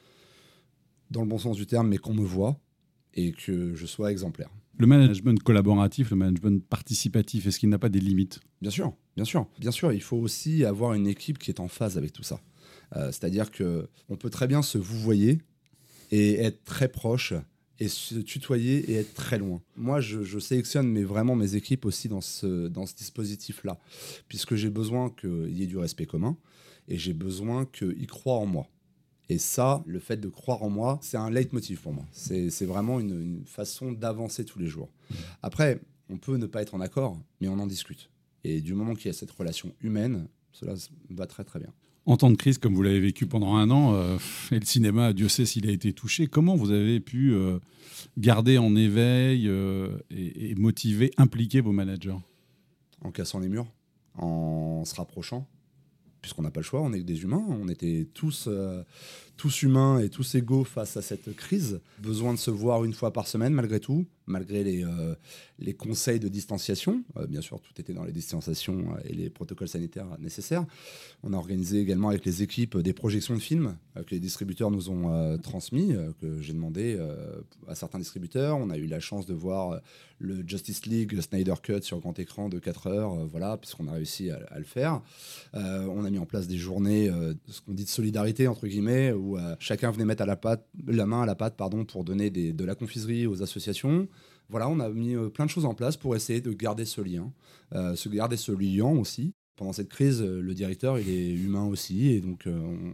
dans 1.10 1.22
le 1.22 1.28
bon 1.28 1.38
sens 1.38 1.58
du 1.58 1.68
terme, 1.68 1.90
mais 1.90 1.98
qu'on 1.98 2.14
me 2.14 2.24
voit 2.24 2.60
et 3.14 3.34
que 3.34 3.76
je 3.76 3.86
sois 3.86 4.12
exemplaire. 4.12 4.50
Le 4.78 4.88
management 4.88 5.38
collaboratif, 5.44 6.10
le 6.12 6.16
management 6.16 6.64
participatif, 6.66 7.46
est-ce 7.46 7.60
qu'il 7.60 7.68
n'a 7.70 7.78
pas 7.78 7.90
des 7.90 8.00
limites? 8.00 8.40
Bien 8.62 8.72
sûr, 8.72 8.94
bien 9.18 9.26
sûr. 9.26 9.46
Bien 9.60 9.72
sûr, 9.72 9.92
il 9.92 10.02
faut 10.02 10.16
aussi 10.18 10.64
avoir 10.64 10.94
une 10.94 11.08
équipe 11.08 11.38
qui 11.38 11.52
est 11.52 11.60
en 11.60 11.68
phase 11.68 11.98
avec 11.98 12.14
tout 12.14 12.24
ça. 12.24 12.40
Euh, 12.96 13.08
C'est-à-dire 13.08 13.52
que 13.52 13.88
on 14.10 14.18
peut 14.18 14.30
très 14.30 14.48
bien 14.48 14.62
se 14.62 14.78
vouvoyer 14.78 15.40
et 16.12 16.42
être 16.42 16.64
très 16.64 16.88
proche 16.88 17.34
et 17.80 17.88
se 17.88 18.16
tutoyer 18.16 18.92
et 18.92 18.96
être 18.96 19.14
très 19.14 19.40
loin. 19.40 19.62
Moi, 19.76 20.02
je, 20.02 20.38
sélectionne 20.40 20.88
mais 20.88 21.04
vraiment 21.04 21.36
mes 21.36 21.56
équipes 21.56 21.86
aussi 21.86 22.10
dans 22.10 22.22
ce, 22.22 22.68
dans 22.68 22.86
ce 22.86 22.94
dispositif-là, 22.96 23.80
puisque 24.28 24.54
j'ai 24.56 24.70
besoin 24.70 25.10
qu'il 25.10 25.58
y 25.58 25.64
ait 25.64 25.68
du 25.68 25.78
respect 25.78 26.06
commun 26.06 26.38
et 26.88 26.98
j'ai 26.98 27.14
besoin 27.14 27.66
qu'ils 27.66 28.08
croient 28.08 28.38
en 28.38 28.46
moi. 28.46 28.68
Et 29.30 29.40
ça, 29.40 29.82
le 29.88 30.00
fait 30.00 30.18
de 30.18 30.28
croire 30.28 30.62
en 30.62 30.70
moi, 30.70 31.00
c'est 31.02 31.18
un 31.18 31.32
leitmotiv 31.32 31.82
pour 31.82 31.94
moi. 31.94 32.06
C'est 32.12 32.66
vraiment 32.66 33.00
une, 33.00 33.20
une 33.20 33.46
façon 33.46 33.94
d'avancer 33.94 34.46
tous 34.46 34.60
les 34.60 34.68
jours. 34.68 34.90
Après, 35.42 35.80
on 36.10 36.18
peut 36.18 36.36
ne 36.36 36.46
pas 36.46 36.62
être 36.62 36.76
en 36.76 36.82
accord, 36.82 37.18
mais 37.40 37.48
on 37.48 37.58
en 37.58 37.66
discute. 37.66 38.12
Et 38.44 38.62
du 38.62 38.74
moment 38.74 38.94
qu'il 38.94 39.08
y 39.08 39.10
a 39.10 39.14
cette 39.14 39.32
relation 39.32 39.74
humaine, 39.82 40.28
cela 40.52 40.74
va 41.10 41.26
très 41.26 41.46
très 41.46 41.60
bien. 41.60 41.74
En 42.06 42.18
temps 42.18 42.32
de 42.32 42.36
crise, 42.36 42.58
comme 42.58 42.74
vous 42.74 42.82
l'avez 42.82 43.00
vécu 43.00 43.28
pendant 43.28 43.56
un 43.56 43.70
an, 43.70 43.94
euh, 43.94 44.18
et 44.52 44.60
le 44.60 44.66
cinéma, 44.66 45.14
Dieu 45.14 45.30
sait 45.30 45.46
s'il 45.46 45.68
a 45.70 45.72
été 45.72 45.94
touché, 45.94 46.26
comment 46.26 46.56
vous 46.56 46.72
avez 46.72 47.00
pu 47.00 47.34
euh, 47.34 47.60
garder 48.18 48.58
en 48.58 48.76
éveil 48.76 49.48
euh, 49.48 50.00
et, 50.10 50.56
motiver, 50.56 51.12
impliquer 51.18 51.62
vos 51.62 51.72
managers? 51.72 52.18
En 53.04 53.12
cassant 53.12 53.40
les 53.40 53.50
murs, 53.50 53.68
en 54.16 54.84
se 54.84 54.96
rapprochant, 54.96 55.48
puisqu'on 56.22 56.42
n'a 56.42 56.52
pas 56.52 56.62
le 56.62 56.66
choix, 56.66 56.82
on 56.82 56.92
est 56.92 57.04
des 57.04 57.22
humains, 57.22 57.46
on 57.48 57.68
était 57.68 58.08
tous, 58.14 58.50
tous 59.42 59.64
humains 59.64 59.98
et 59.98 60.10
tous 60.10 60.36
égaux 60.36 60.64
face 60.64 60.98
à 60.98 61.02
cette 61.02 61.36
crise. 61.36 61.80
Besoin 61.98 62.32
de 62.32 62.38
se 62.38 62.52
voir 62.52 62.84
une 62.84 62.94
fois 62.94 63.12
par 63.12 63.28
semaine 63.28 63.56
malgré 63.56 63.80
tout, 63.80 64.06
malgré 64.32 64.64
les, 64.64 64.84
euh, 64.84 65.16
les 65.60 65.74
conseils 65.74 66.20
de 66.20 66.28
distanciation. 66.28 67.04
Euh, 67.18 67.28
bien 67.28 67.42
sûr, 67.42 67.60
tout 67.60 67.74
était 67.80 67.94
dans 67.94 68.04
les 68.04 68.12
distanciations 68.12 68.96
euh, 68.96 69.02
et 69.06 69.14
les 69.14 69.30
protocoles 69.30 69.68
sanitaires 69.68 70.08
nécessaires. 70.20 70.66
On 71.24 71.34
a 71.34 71.38
organisé 71.38 71.80
également 71.80 72.10
avec 72.10 72.26
les 72.26 72.42
équipes 72.42 72.78
des 72.78 72.94
projections 72.94 73.36
de 73.36 73.40
films 73.40 73.78
que 73.96 74.12
les 74.12 74.20
distributeurs 74.20 74.72
nous 74.72 74.90
ont 74.90 75.38
transmis, 75.40 75.94
que 76.22 76.42
j'ai 76.42 76.54
demandé 76.54 76.98
à 77.68 77.76
certains 77.76 78.00
distributeurs. 78.00 78.58
On 78.58 78.70
a 78.70 78.78
eu 78.78 78.88
la 78.88 79.00
chance 79.00 79.26
de 79.26 79.34
voir 79.34 79.82
le 80.18 80.44
Justice 80.48 80.86
League 80.86 81.20
Snyder 81.20 81.56
Cut 81.62 81.82
sur 81.82 82.00
grand 82.00 82.18
écran 82.18 82.48
de 82.48 82.58
4 82.58 82.88
heures, 82.88 83.28
voilà, 83.28 83.58
puisqu'on 83.58 83.88
a 83.88 83.92
réussi 83.92 84.32
à, 84.32 84.58
le 84.58 84.64
faire. 84.64 85.02
On 85.54 86.06
a 86.06 86.10
mis 86.10 86.20
en 86.20 86.26
place 86.26 86.48
des 86.48 86.58
journées, 86.58 87.12
ce 87.48 87.62
qu'on 87.62 87.74
dit 87.74 87.84
de 87.84 87.90
solidarité, 87.90 88.48
entre 88.48 88.68
guillemets, 88.68 89.12
euh, 89.38 89.56
chacun 89.60 89.92
venait 89.92 90.06
mettre 90.06 90.26
la, 90.26 91.06
main 91.06 91.22
à 91.22 91.26
la 91.26 91.36
pâte 91.36 91.58
pour 91.88 92.04
donner 92.04 92.30
de 92.30 92.66
la 92.66 92.76
confiserie 92.76 93.28
aux 93.28 93.42
associations. 93.44 94.08
Voilà, 94.50 94.68
on 94.68 94.80
a 94.80 94.90
mis 94.90 95.16
euh, 95.16 95.30
plein 95.30 95.46
de 95.46 95.50
choses 95.50 95.66
en 95.66 95.74
place 95.74 95.98
pour 95.98 96.16
essayer 96.16 96.42
de 96.42 96.52
garder 96.52 96.86
ce 96.86 97.02
lien, 97.02 97.32
euh, 97.74 97.96
se 97.96 98.10
garder 98.10 98.38
ce 98.38 98.52
lien 98.52 98.88
aussi. 98.88 99.34
Pendant 99.56 99.74
cette 99.74 99.90
crise, 99.90 100.24
le 100.24 100.54
directeur, 100.56 100.98
il 100.98 101.08
est 101.08 101.34
humain 101.34 101.66
aussi, 101.66 102.08
et 102.08 102.22
donc 102.22 102.46
on, 102.48 102.94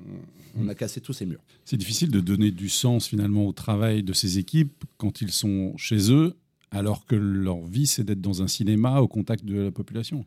on 0.60 0.68
a 0.68 0.76
cassé 0.76 1.00
tous 1.00 1.14
ces 1.14 1.26
murs. 1.26 1.40
C'est 1.64 1.78
difficile 1.78 2.12
de 2.12 2.20
donner 2.20 2.52
du 2.52 2.68
sens 2.68 3.08
finalement 3.08 3.48
au 3.48 3.54
travail 3.54 4.04
de 4.04 4.12
ces 4.12 4.38
équipes 4.38 4.84
quand 4.98 5.22
ils 5.22 5.32
sont 5.32 5.78
chez 5.78 6.12
eux, 6.12 6.36
alors 6.72 7.06
que 7.06 7.16
leur 7.16 7.62
vie, 7.62 7.88
c'est 7.88 8.04
d'être 8.04 8.22
dans 8.22 8.42
un 8.42 8.48
cinéma 8.48 9.00
au 9.00 9.08
contact 9.08 9.46
de 9.46 9.58
la 9.64 9.72
population. 9.72 10.26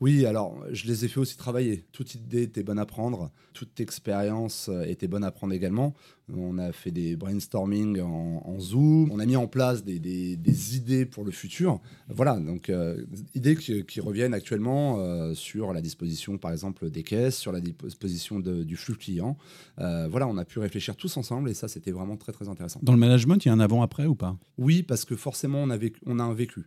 Oui, 0.00 0.26
alors 0.26 0.58
je 0.72 0.86
les 0.86 1.04
ai 1.04 1.08
fait 1.08 1.20
aussi 1.20 1.36
travailler. 1.36 1.84
Toute 1.92 2.14
idée 2.14 2.42
était 2.42 2.62
bonne 2.62 2.78
à 2.78 2.84
prendre, 2.86 3.30
toute 3.54 3.80
expérience 3.80 4.68
euh, 4.68 4.84
était 4.84 5.06
bonne 5.08 5.24
à 5.24 5.30
prendre 5.30 5.54
également. 5.54 5.94
On 6.36 6.58
a 6.58 6.72
fait 6.72 6.90
des 6.90 7.14
brainstorming 7.14 8.00
en, 8.00 8.42
en 8.44 8.58
Zoom, 8.58 9.10
on 9.12 9.20
a 9.20 9.26
mis 9.26 9.36
en 9.36 9.46
place 9.46 9.84
des, 9.84 10.00
des- 10.00 10.36
des 10.36 10.76
idées 10.76 11.06
pour 11.06 11.24
le 11.24 11.30
futur. 11.30 11.80
Voilà, 12.08 12.38
donc 12.40 12.68
euh, 12.68 13.04
idées 13.34 13.54
qui, 13.56 13.84
qui 13.86 14.00
reviennent 14.00 14.34
actuellement 14.34 14.98
euh, 14.98 15.34
sur 15.34 15.72
la 15.72 15.80
disposition, 15.80 16.36
par 16.36 16.50
exemple, 16.50 16.90
des 16.90 17.04
caisses, 17.04 17.36
sur 17.38 17.52
la 17.52 17.60
disposition 17.60 18.40
de- 18.40 18.64
du 18.64 18.76
flux 18.76 18.96
client. 18.96 19.38
Euh, 19.78 20.08
voilà, 20.10 20.26
on 20.26 20.36
a 20.36 20.44
pu 20.44 20.58
réfléchir 20.58 20.96
tous 20.96 21.16
ensemble 21.16 21.48
et 21.48 21.54
ça, 21.54 21.68
c'était 21.68 21.92
vraiment 21.92 22.16
très 22.16 22.32
très 22.32 22.48
intéressant. 22.48 22.80
Dans 22.82 22.92
le 22.92 22.98
management, 22.98 23.42
il 23.44 23.48
y 23.48 23.50
a 23.50 23.54
un 23.54 23.60
avant-après 23.60 24.06
ou 24.06 24.16
pas? 24.16 24.36
Oui, 24.58 24.82
parce 24.82 25.04
que 25.04 25.14
forcément, 25.14 25.62
on 25.62 25.70
a, 25.70 25.75
vécu, 25.76 26.00
on 26.06 26.18
a 26.18 26.22
un 26.24 26.34
vécu. 26.34 26.62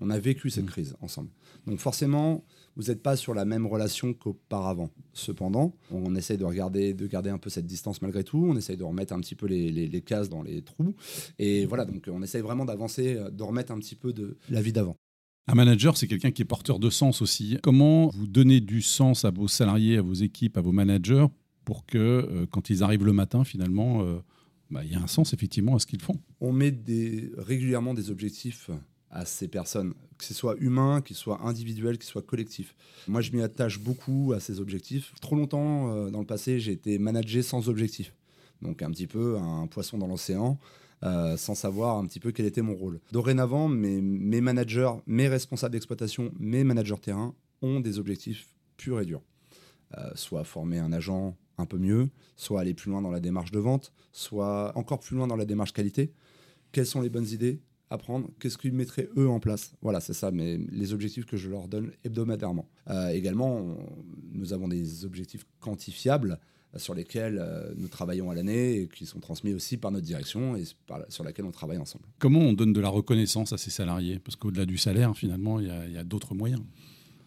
On 0.00 0.10
a 0.10 0.18
vécu 0.18 0.50
cette 0.50 0.64
Mm. 0.64 0.68
crise 0.68 0.96
ensemble. 1.00 1.30
Donc 1.66 1.78
forcément, 1.78 2.44
vous 2.76 2.84
n'êtes 2.84 3.02
pas 3.02 3.16
sur 3.16 3.32
la 3.32 3.46
même 3.46 3.66
relation 3.66 4.12
qu'auparavant. 4.12 4.90
Cependant, 5.14 5.74
on 5.90 6.14
essaye 6.14 6.36
de, 6.36 6.44
regarder, 6.44 6.92
de 6.92 7.06
garder 7.06 7.30
un 7.30 7.38
peu 7.38 7.48
cette 7.48 7.66
distance 7.66 8.02
malgré 8.02 8.22
tout. 8.22 8.46
On 8.46 8.56
essaye 8.56 8.76
de 8.76 8.84
remettre 8.84 9.14
un 9.14 9.20
petit 9.20 9.34
peu 9.34 9.46
les, 9.46 9.72
les- 9.72 9.88
les 9.88 10.00
cases 10.02 10.28
dans 10.28 10.42
les 10.42 10.60
trous. 10.62 10.94
Et 11.38 11.64
voilà, 11.64 11.86
donc 11.86 12.04
on 12.12 12.22
essaye 12.22 12.42
vraiment 12.42 12.66
d'avancer, 12.66 13.16
euh, 13.16 13.30
de 13.30 13.42
remettre 13.42 13.72
un 13.72 13.78
petit 13.78 13.94
peu 13.94 14.12
de 14.12 14.36
la 14.50 14.60
vie 14.60 14.72
d'avant. 14.72 14.96
Un 15.48 15.54
manager, 15.54 15.96
c'est 15.96 16.08
quelqu'un 16.08 16.30
qui 16.32 16.42
est 16.42 16.46
porteur 16.46 16.78
de 16.78 16.90
sens 16.90 17.22
aussi. 17.22 17.56
Comment 17.62 18.08
vous 18.08 18.26
donnez 18.26 18.60
du 18.60 18.82
sens 18.82 19.24
à 19.24 19.30
vos 19.30 19.48
salariés, 19.48 19.96
à 19.96 20.02
vos 20.02 20.12
équipes, 20.12 20.58
à 20.58 20.60
vos 20.60 20.72
managers 20.72 21.26
pour 21.64 21.86
que 21.86 21.96
euh, 21.98 22.46
quand 22.50 22.68
ils 22.68 22.82
arrivent 22.82 23.04
le 23.06 23.12
matin, 23.14 23.44
finalement, 23.44 24.02
euh, 24.02 24.18
bah, 24.70 24.82
il 24.84 24.92
y 24.92 24.94
a 24.94 25.00
un 25.00 25.06
sens 25.06 25.32
effectivement 25.32 25.76
à 25.76 25.78
ce 25.78 25.86
qu'ils 25.86 26.00
font. 26.00 26.18
On 26.40 26.52
met 26.52 26.74
régulièrement 27.36 27.94
des 27.94 28.10
objectifs 28.10 28.70
à 29.10 29.24
ces 29.24 29.48
personnes, 29.48 29.94
que 30.18 30.24
ce 30.24 30.34
soit 30.34 30.56
humain, 30.58 31.00
qu'ils 31.00 31.16
soient 31.16 31.40
individuels, 31.42 31.98
qu'ils 31.98 32.08
soient 32.08 32.22
collectifs. 32.22 32.74
Moi, 33.08 33.20
je 33.20 33.32
m'y 33.32 33.40
attache 33.40 33.78
beaucoup 33.78 34.32
à 34.34 34.40
ces 34.40 34.60
objectifs. 34.60 35.14
Trop 35.20 35.36
longtemps, 35.36 35.90
euh, 35.90 36.10
dans 36.10 36.20
le 36.20 36.26
passé, 36.26 36.58
j'ai 36.60 36.72
été 36.72 36.98
managé 36.98 37.42
sans 37.42 37.68
objectif. 37.68 38.12
Donc 38.62 38.82
un 38.82 38.90
petit 38.90 39.06
peu 39.06 39.36
un 39.38 39.66
poisson 39.66 39.98
dans 39.98 40.06
l'océan. 40.06 40.58
Euh, 41.04 41.36
sans 41.36 41.54
savoir 41.54 41.98
un 41.98 42.06
petit 42.06 42.20
peu 42.20 42.32
quel 42.32 42.46
était 42.46 42.62
mon 42.62 42.74
rôle. 42.74 43.00
Dorénavant, 43.12 43.68
mes, 43.68 44.00
mes 44.00 44.40
managers, 44.40 44.92
mes 45.06 45.28
responsables 45.28 45.72
d'exploitation, 45.72 46.32
mes 46.38 46.64
managers 46.64 46.96
terrain 47.02 47.34
ont 47.60 47.80
des 47.80 47.98
objectifs 47.98 48.48
purs 48.78 49.00
et 49.02 49.04
durs. 49.04 49.20
Euh, 49.98 50.10
soit 50.14 50.42
former 50.44 50.78
un 50.78 50.92
agent 50.92 51.36
un 51.58 51.66
peu 51.66 51.78
mieux, 51.78 52.08
soit 52.36 52.60
aller 52.60 52.74
plus 52.74 52.90
loin 52.90 53.02
dans 53.02 53.10
la 53.10 53.20
démarche 53.20 53.50
de 53.50 53.58
vente, 53.58 53.92
soit 54.12 54.72
encore 54.76 55.00
plus 55.00 55.16
loin 55.16 55.26
dans 55.26 55.36
la 55.36 55.44
démarche 55.44 55.72
qualité. 55.72 56.12
Quelles 56.72 56.86
sont 56.86 57.00
les 57.00 57.10
bonnes 57.10 57.28
idées 57.28 57.60
à 57.90 57.98
prendre? 57.98 58.30
Qu'est-ce 58.38 58.58
qu'ils 58.58 58.72
mettraient 58.72 59.08
eux 59.16 59.28
en 59.28 59.40
place? 59.40 59.72
Voilà, 59.80 60.00
c'est 60.00 60.12
ça, 60.12 60.30
mais 60.30 60.58
les 60.70 60.92
objectifs 60.92 61.24
que 61.24 61.36
je 61.36 61.48
leur 61.48 61.68
donne 61.68 61.92
hebdomadairement. 62.04 62.68
Euh, 62.88 63.08
également, 63.10 63.76
nous 64.32 64.52
avons 64.52 64.68
des 64.68 65.04
objectifs 65.04 65.46
quantifiables 65.60 66.38
sur 66.78 66.94
lesquels 66.94 67.38
euh, 67.40 67.72
nous 67.76 67.88
travaillons 67.88 68.30
à 68.30 68.34
l'année 68.34 68.80
et 68.80 68.88
qui 68.88 69.06
sont 69.06 69.20
transmis 69.20 69.54
aussi 69.54 69.76
par 69.76 69.90
notre 69.90 70.04
direction 70.04 70.56
et 70.56 70.64
sur 71.08 71.24
laquelle 71.24 71.44
on 71.44 71.50
travaille 71.50 71.78
ensemble. 71.78 72.04
Comment 72.18 72.40
on 72.40 72.52
donne 72.52 72.72
de 72.72 72.80
la 72.80 72.88
reconnaissance 72.88 73.52
à 73.52 73.58
ces 73.58 73.70
salariés? 73.70 74.18
Parce 74.18 74.36
qu'au-delà 74.36 74.66
du 74.66 74.78
salaire, 74.78 75.16
finalement, 75.16 75.60
il 75.60 75.66
y 75.66 75.98
a, 75.98 76.04
d'autres 76.04 76.34
moyens. 76.34 76.62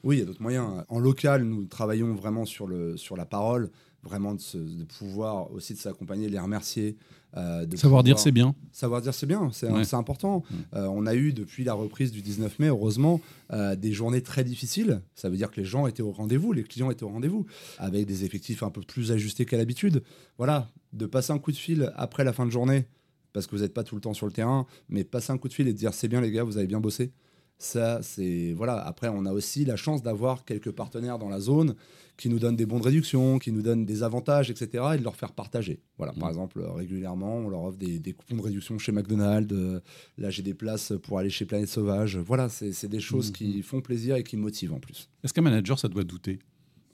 Oui, 0.03 0.17
il 0.17 0.19
y 0.19 0.21
a 0.21 0.25
d'autres 0.25 0.41
moyens. 0.41 0.83
En 0.87 0.99
local, 0.99 1.43
nous 1.43 1.65
travaillons 1.65 2.13
vraiment 2.13 2.45
sur, 2.45 2.67
le, 2.67 2.97
sur 2.97 3.15
la 3.15 3.25
parole, 3.25 3.71
vraiment 4.03 4.33
de, 4.33 4.83
pouvoir 4.85 5.51
aussi 5.51 5.73
de 5.73 5.79
s'accompagner, 5.79 6.29
les 6.29 6.39
remercier. 6.39 6.97
Euh, 7.37 7.65
de 7.65 7.77
savoir 7.77 8.03
dire 8.03 8.17
c'est 8.17 8.31
bien. 8.31 8.55
Savoir 8.71 9.01
dire 9.01 9.13
c'est 9.13 9.27
bien, 9.27 9.51
c'est 9.51 9.93
important. 9.93 10.43
Euh, 10.73 10.87
on 10.87 11.05
a 11.05 11.15
eu 11.15 11.33
depuis 11.33 11.63
la 11.63 11.73
reprise 11.73 12.11
du 12.11 12.21
19 12.21 12.59
mai, 12.59 12.67
heureusement, 12.67 13.21
euh, 13.51 13.75
des 13.75 13.91
journées 13.91 14.21
très 14.21 14.43
difficiles. 14.43 15.01
Ça 15.15 15.29
veut 15.29 15.37
dire 15.37 15.51
que 15.51 15.59
les 15.59 15.65
gens 15.65 15.85
étaient 15.87 16.01
au 16.01 16.11
rendez-vous, 16.11 16.53
les 16.53 16.63
clients 16.63 16.89
étaient 16.89 17.03
au 17.03 17.09
rendez-vous, 17.09 17.45
avec 17.77 18.05
des 18.05 18.25
effectifs 18.25 18.63
un 18.63 18.71
peu 18.71 18.81
plus 18.81 19.11
ajustés 19.11 19.45
qu'à 19.45 19.57
l'habitude. 19.57 20.01
Voilà, 20.37 20.69
de 20.93 21.05
passer 21.05 21.31
un 21.31 21.39
coup 21.39 21.51
de 21.51 21.57
fil 21.57 21.91
après 21.95 22.23
la 22.23 22.33
fin 22.33 22.45
de 22.45 22.51
journée, 22.51 22.85
parce 23.33 23.45
que 23.45 23.55
vous 23.55 23.61
n'êtes 23.61 23.73
pas 23.73 23.83
tout 23.83 23.95
le 23.95 24.01
temps 24.01 24.13
sur 24.13 24.25
le 24.25 24.31
terrain, 24.31 24.65
mais 24.87 25.03
passer 25.03 25.31
un 25.31 25.37
coup 25.37 25.49
de 25.49 25.53
fil 25.53 25.67
et 25.67 25.73
dire 25.73 25.93
c'est 25.93 26.07
bien 26.07 26.21
les 26.21 26.31
gars, 26.31 26.43
vous 26.43 26.57
avez 26.57 26.67
bien 26.67 26.79
bossé. 26.79 27.11
Ça, 27.61 28.01
c'est 28.01 28.53
voilà. 28.53 28.77
Après, 28.85 29.09
on 29.09 29.25
a 29.25 29.33
aussi 29.33 29.65
la 29.65 29.75
chance 29.75 30.01
d'avoir 30.01 30.45
quelques 30.45 30.71
partenaires 30.71 31.19
dans 31.19 31.27
la 31.27 31.41
zone 31.41 31.75
qui 32.15 32.29
nous 32.29 32.39
donnent 32.39 32.55
des 32.55 32.65
bons 32.65 32.79
de 32.79 32.85
réduction, 32.85 33.37
qui 33.37 33.51
nous 33.51 33.61
donnent 33.61 33.85
des 33.85 34.01
avantages, 34.01 34.49
etc., 34.49 34.83
et 34.95 34.97
de 34.97 35.03
leur 35.03 35.17
faire 35.17 35.33
partager. 35.33 35.81
Voilà. 35.97 36.13
Par 36.13 36.27
mmh. 36.27 36.31
exemple, 36.31 36.61
régulièrement, 36.61 37.35
on 37.35 37.49
leur 37.49 37.63
offre 37.63 37.77
des, 37.77 38.13
coupons 38.13 38.37
de 38.37 38.41
réduction 38.41 38.77
chez 38.77 38.93
McDonald's. 38.93 39.53
Euh, 39.53 39.81
là, 40.17 40.29
j'ai 40.29 40.41
des 40.41 40.53
places 40.53 40.93
pour 41.03 41.19
aller 41.19 41.29
chez 41.29 41.45
Planète 41.45 41.69
Sauvage. 41.69 42.17
Voilà, 42.17 42.47
c'est 42.47 42.87
des 42.87 42.99
choses 43.01 43.29
mmh. 43.29 43.33
qui 43.33 43.61
font 43.61 43.81
plaisir 43.81 44.15
et 44.15 44.23
qui 44.23 44.37
motivent 44.37 44.73
en 44.73 44.79
plus. 44.79 45.09
Est-ce 45.23 45.33
qu'un 45.33 45.41
manager, 45.41 45.77
ça 45.77 45.89
doit 45.89 46.05
douter? 46.05 46.39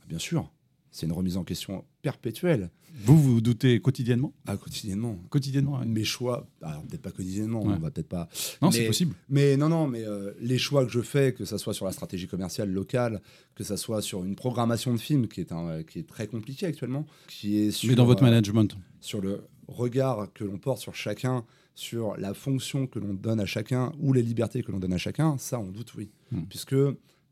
Bien 0.07 0.19
sûr 0.19 0.50
c'est 0.96 1.08
une 1.08 1.12
remise 1.12 1.36
en 1.36 1.44
question 1.44 1.84
perpétuelle. 2.02 2.70
Vous 3.04 3.22
vous 3.22 3.42
doutez 3.42 3.82
quotidiennement? 3.82 4.34
Ah, 4.48 4.56
quotidiennement. 4.56 5.20
Quotidiennement. 5.30 5.82
Mes 5.86 6.06
choix, 6.06 6.48
alors 6.62 6.84
peut-être 6.84 7.02
pas 7.02 7.12
quotidiennement, 7.12 7.64
on 7.64 7.75
va 7.75 7.92
peut-être 7.92 8.08
pas. 8.08 8.30
Non, 8.62 8.72
c'est 8.72 8.88
possible. 8.88 9.14
Mais 9.28 9.58
non, 9.58 9.68
non, 9.68 9.88
mais 9.88 10.06
euh, 10.06 10.32
les 10.40 10.58
choix 10.58 10.86
que 10.86 10.92
je 10.94 11.02
fais, 11.02 11.34
que 11.34 11.44
ce 11.44 11.58
soit 11.58 11.74
sur 11.74 11.86
la 11.86 11.92
stratégie 11.92 12.28
commerciale 12.28 12.72
locale, 12.72 13.22
que 13.56 13.66
ce 13.66 13.75
soit 13.75 14.02
sur 14.02 14.24
une 14.24 14.36
programmation 14.36 14.94
de 14.94 14.98
film 14.98 15.28
qui 15.28 15.42
est, 15.42 15.52
un, 15.52 15.84
qui 15.84 16.00
est 16.00 16.08
très 16.08 16.28
compliqué 16.28 16.66
actuellement, 16.66 17.06
qui 17.28 17.58
est 17.58 17.84
Mais 17.84 17.96
dans 17.96 18.06
votre 18.06 18.24
euh, 18.24 18.28
management 18.28 18.78
Sur 19.02 19.20
le 19.20 19.42
regard 19.68 20.32
que 20.34 20.46
l'on 20.46 20.58
porte 20.58 20.80
sur 20.80 20.96
chacun, 20.96 21.44
sur 21.74 22.16
la 22.16 22.34
fonction 22.34 22.88
que 22.88 23.00
l'on 23.00 23.14
donne 23.14 23.42
à 23.42 23.46
chacun 23.46 23.92
ou 24.00 24.14
les 24.14 24.22
libertés 24.22 24.64
que 24.64 24.72
l'on 24.72 24.80
donne 24.80 24.94
à 24.94 24.98
chacun, 24.98 25.38
ça, 25.38 25.60
on 25.60 25.72
doute, 25.72 25.94
oui. 25.96 26.10
Hmm. 26.32 26.44
Puisque 26.44 26.75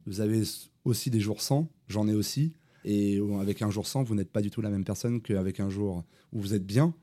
vous 0.06 0.20
avez 0.20 0.44
aussi 0.84 1.10
des 1.10 1.22
jours 1.22 1.42
sans, 1.42 1.70
j'en 1.88 2.10
ai 2.10 2.14
aussi 2.14 2.52
et 2.86 3.20
avec 3.40 3.62
un 3.62 3.70
jour 3.70 3.88
sans, 3.88 4.04
vous 4.04 4.16
n'êtes 4.16 4.32
pas 4.32 4.42
du 4.42 4.52
tout 4.52 4.62
la 4.62 4.70
même 4.70 4.84
personne 4.84 5.22
qu'avec 5.22 5.60
un 5.60 5.70
jour 5.70 6.04
où 6.32 6.40
vous 6.40 6.54
êtes 6.54 6.66
bien. 6.66 6.94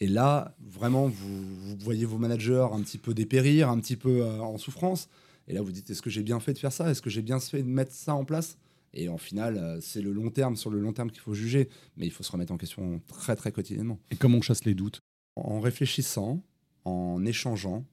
Et 0.00 0.08
là, 0.08 0.56
vraiment, 0.60 1.06
vous, 1.06 1.76
voyez 1.78 2.04
vos 2.04 2.18
managers 2.18 2.66
un 2.72 2.80
petit 2.80 2.98
peu 2.98 3.14
dépérir, 3.14 3.68
un 3.68 3.78
petit 3.78 3.96
peu 3.96 4.22
euh, 4.22 4.40
en 4.40 4.58
souffrance. 4.58 5.08
Et 5.46 5.54
là, 5.54 5.62
vous 5.62 5.70
dites, 5.70 5.90
est-ce 5.90 6.02
que 6.02 6.10
j'ai 6.10 6.22
bien 6.22 6.40
fait 6.40 6.52
de 6.52 6.58
faire 6.58 6.72
ça? 6.72 6.90
Est-ce 6.90 7.02
que 7.02 7.10
j'ai 7.10 7.22
bien 7.22 7.38
fait 7.38 7.62
de 7.62 7.68
mettre 7.68 7.92
ça 7.92 8.14
en 8.14 8.24
place? 8.24 8.58
Et 8.94 9.08
en 9.08 9.16
final, 9.16 9.56
euh, 9.56 9.80
c'est 9.80 10.02
le 10.02 10.12
long 10.12 10.30
terme, 10.30 10.56
sur 10.56 10.70
le 10.70 10.80
long 10.80 10.92
terme 10.92 11.10
qu'il 11.10 11.20
faut 11.20 11.34
juger. 11.34 11.68
Mais 11.96 12.06
il 12.06 12.10
faut 12.10 12.24
se 12.24 12.32
remettre 12.32 12.52
en 12.52 12.56
question 12.56 13.00
très, 13.06 13.36
très 13.36 13.52
quotidiennement. 13.52 13.98
Et 14.10 14.16
comment 14.16 14.38
on 14.38 14.42
chasse 14.42 14.64
les 14.64 14.74
doutes? 14.74 15.00
En 15.36 15.60
réfléchissant, 15.60 16.42
en 16.84 17.24
échangeant 17.24 17.84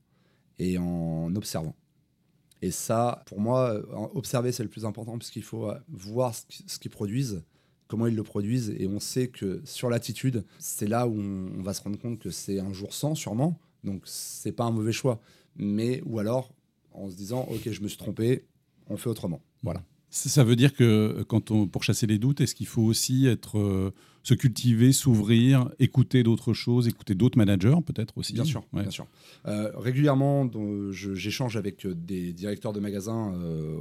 et 0.57 0.77
en 0.77 1.33
observant. 1.35 1.75
Et 2.61 2.71
ça, 2.71 3.23
pour 3.25 3.39
moi, 3.39 3.71
euh, 3.71 3.83
observer, 4.13 4.51
c'est 4.51 4.63
le 4.63 4.69
plus 4.69 4.85
important, 4.85 5.17
puisqu'il 5.17 5.43
faut 5.43 5.69
euh, 5.69 5.77
voir 5.87 6.33
ce 6.35 6.79
qu'ils 6.79 6.91
produisent, 6.91 7.43
comment 7.87 8.07
ils 8.07 8.15
le 8.15 8.23
produisent. 8.23 8.75
Et 8.77 8.87
on 8.87 8.99
sait 8.99 9.27
que 9.27 9.61
sur 9.63 9.89
l'attitude, 9.89 10.43
c'est 10.57 10.87
là 10.87 11.07
où 11.07 11.17
on, 11.17 11.61
va 11.61 11.73
se 11.73 11.81
rendre 11.81 11.97
compte 11.97 12.19
que 12.19 12.31
c'est 12.31 12.59
un 12.59 12.73
jour 12.73 12.93
sans, 12.93 13.15
sûrement. 13.15 13.59
Donc, 13.83 14.01
c'est 14.05 14.51
pas 14.51 14.65
un 14.65 14.71
mauvais 14.71 14.91
choix. 14.91 15.21
Mais, 15.55 16.01
ou 16.05 16.19
alors, 16.19 16.53
en 16.91 17.09
se 17.09 17.15
disant, 17.15 17.47
OK, 17.49 17.69
je 17.69 17.81
me 17.81 17.87
suis 17.87 17.97
trompé, 17.97 18.45
on 18.87 18.97
fait 18.97 19.09
autrement. 19.09 19.41
Voilà. 19.63 19.83
Ça 20.11 20.43
veut 20.43 20.55
dire 20.55 20.73
que 20.73 20.83
euh, 20.83 21.23
quand 21.23 21.51
on, 21.51 21.67
pour 21.67 21.83
chasser 21.83 22.07
les 22.07 22.17
doutes, 22.17 22.41
est-ce 22.41 22.55
qu'il 22.55 22.65
faut 22.65 22.81
aussi 22.81 23.27
être, 23.27 23.59
euh, 23.59 23.93
se 24.23 24.33
cultiver, 24.33 24.91
s'ouvrir, 24.91 25.69
écouter 25.77 26.23
d'autres 26.23 26.53
choses, 26.53 26.87
écouter 26.87 27.13
d'autres 27.13 27.37
managers 27.37 27.75
peut-être 27.85 28.17
aussi? 28.17 28.33
Bien 28.33 28.43
sûr, 28.43 28.63
bien 28.73 28.89
sûr. 28.89 29.05
Euh, 29.47 29.71
régulièrement, 29.75 30.49
j'échange 30.91 31.57
avec 31.57 31.85
des 31.85 32.33
directeurs 32.33 32.73
de 32.73 32.79
magasins 32.79 33.33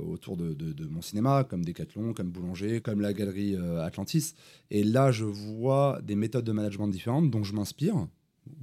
autour 0.07 0.37
de, 0.37 0.53
de, 0.53 0.87
mon 0.87 1.01
cinéma, 1.01 1.45
comme 1.45 1.65
Decathlon, 1.65 2.13
comme 2.13 2.29
Boulanger, 2.29 2.81
comme 2.81 3.01
la 3.01 3.13
galerie 3.15 3.57
Atlantis. 3.81 4.35
Et 4.71 4.85
là, 4.85 5.11
je 5.11 5.25
vois 5.25 6.01
des 6.03 6.15
méthodes 6.15 6.45
de 6.45 6.53
management 6.53 6.89
différentes 6.89 7.31
dont 7.31 7.43
je 7.43 7.55
m'inspire 7.55 8.07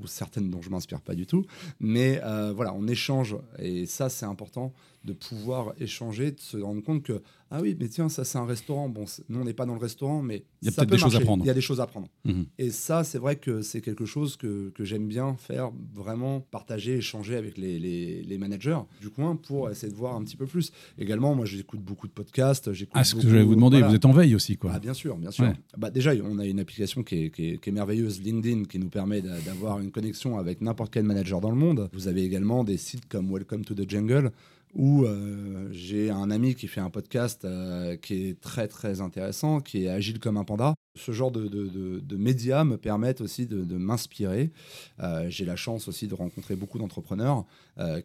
ou 0.01 0.07
certaines 0.07 0.49
dont 0.49 0.63
je 0.63 0.69
m'inspire 0.71 1.01
pas 1.01 1.15
du 1.15 1.25
tout. 1.25 1.45
Mais 1.79 2.21
voilà, 2.55 2.73
on 2.73 2.87
échange 2.87 3.35
et 3.57 3.85
ça 3.85 4.09
c'est 4.09 4.25
important 4.25 4.73
de 5.05 5.13
pouvoir 5.13 5.73
échanger, 5.79 6.31
de 6.31 6.39
se 6.39 6.57
rendre 6.57 6.83
compte 6.83 7.03
que 7.03 7.21
ah 7.51 7.59
oui, 7.61 7.77
mais 7.79 7.87
tiens, 7.87 8.09
ça 8.09 8.25
c'est 8.25 8.39
un 8.39 8.45
restaurant. 8.45 8.89
Bon, 8.89 9.05
nous 9.29 9.39
on 9.39 9.43
n'est 9.43 9.53
pas 9.53 9.67
dans 9.67 9.75
le 9.75 9.79
restaurant, 9.79 10.23
mais 10.23 10.43
il 10.61 10.65
y 10.65 10.69
a 10.69 10.71
peut-être 10.71 10.89
des 10.89 10.97
choses 10.97 11.15
à 11.15 11.19
prendre. 11.19 11.43
Il 11.43 11.47
y 11.47 11.51
a 11.51 11.53
des 11.53 11.61
choses 11.61 11.79
à 11.79 11.85
prendre. 11.85 12.07
Mhm. 12.25 12.45
Et 12.57 12.71
ça, 12.71 13.03
c'est 13.03 13.19
vrai 13.19 13.35
que 13.35 13.61
c'est 13.61 13.81
quelque 13.81 14.05
chose 14.05 14.35
que, 14.35 14.71
que 14.71 14.83
j'aime 14.83 15.07
bien 15.07 15.35
faire, 15.37 15.71
vraiment 15.93 16.41
partager, 16.41 16.97
échanger 16.97 17.35
avec 17.35 17.57
les, 17.57 17.79
les, 17.79 18.23
les, 18.23 18.37
managers 18.39 18.79
du 18.99 19.09
coin 19.11 19.35
pour 19.35 19.69
essayer 19.69 19.91
de 19.91 19.97
voir 19.97 20.15
un 20.15 20.23
petit 20.23 20.37
peu 20.37 20.47
plus. 20.47 20.71
Également, 20.97 21.35
moi 21.35 21.45
j'écoute 21.45 21.81
beaucoup 21.81 22.07
de 22.07 22.13
podcasts. 22.13 22.69
Ah, 22.93 23.03
ce 23.03 23.13
que 23.13 23.21
je 23.21 23.27
vais 23.29 23.43
vous 23.43 23.55
demander, 23.55 23.81
vous 23.81 23.93
êtes 23.93 24.05
en 24.05 24.11
veille 24.11 24.33
aussi, 24.33 24.57
quoi. 24.57 24.71
Ah, 24.73 24.79
bien 24.79 24.95
sûr, 24.95 25.15
bien 25.15 25.31
sûr. 25.31 25.53
Bah, 25.77 25.91
déjà, 25.91 26.13
on 26.23 26.39
a 26.39 26.45
une 26.45 26.59
application 26.59 27.03
qui 27.03 27.25
est, 27.25 27.29
qui, 27.29 27.59
est, 27.63 27.71
merveilleuse, 27.71 28.21
LinkedIn, 28.21 28.63
qui 28.63 28.79
nous 28.79 28.89
permet 28.89 29.21
d'avoir 29.21 29.79
une 29.79 29.91
connexion 29.91 30.39
avec 30.39 30.61
n'importe 30.61 30.91
quel 30.91 31.03
manager 31.03 31.41
dans 31.41 31.51
le 31.51 31.57
monde. 31.57 31.89
Vous 31.93 32.07
avez 32.07 32.23
également 32.23 32.63
des 32.63 32.77
sites 32.77 33.07
comme 33.07 33.31
Welcome 33.31 33.65
to 33.65 33.75
the 33.75 33.89
Jungle 33.89 34.31
où 34.75 35.05
euh, 35.05 35.69
j'ai 35.71 36.09
un 36.11 36.29
ami 36.29 36.53
qui 36.53 36.67
fait 36.67 36.81
un 36.81 36.89
podcast 36.89 37.45
euh, 37.45 37.95
qui 37.95 38.27
est 38.27 38.41
très 38.41 38.67
très 38.67 38.99
intéressant, 38.99 39.61
qui 39.61 39.85
est 39.85 39.89
agile 39.89 40.19
comme 40.19 40.35
un 40.35 40.43
panda. 40.43 40.75
Ce 40.97 41.13
genre 41.13 41.31
de, 41.31 41.47
de, 41.47 42.17
médias 42.17 42.63
me 42.63 42.77
permettent 42.77 43.21
aussi 43.21 43.47
de, 43.47 43.77
m'inspirer. 43.77 44.51
Euh, 44.99 45.27
j'ai 45.29 45.45
la 45.45 45.55
chance 45.55 45.87
aussi 45.87 46.07
de 46.07 46.13
rencontrer 46.13 46.55
beaucoup 46.55 46.77
d'entrepreneurs 46.77 47.45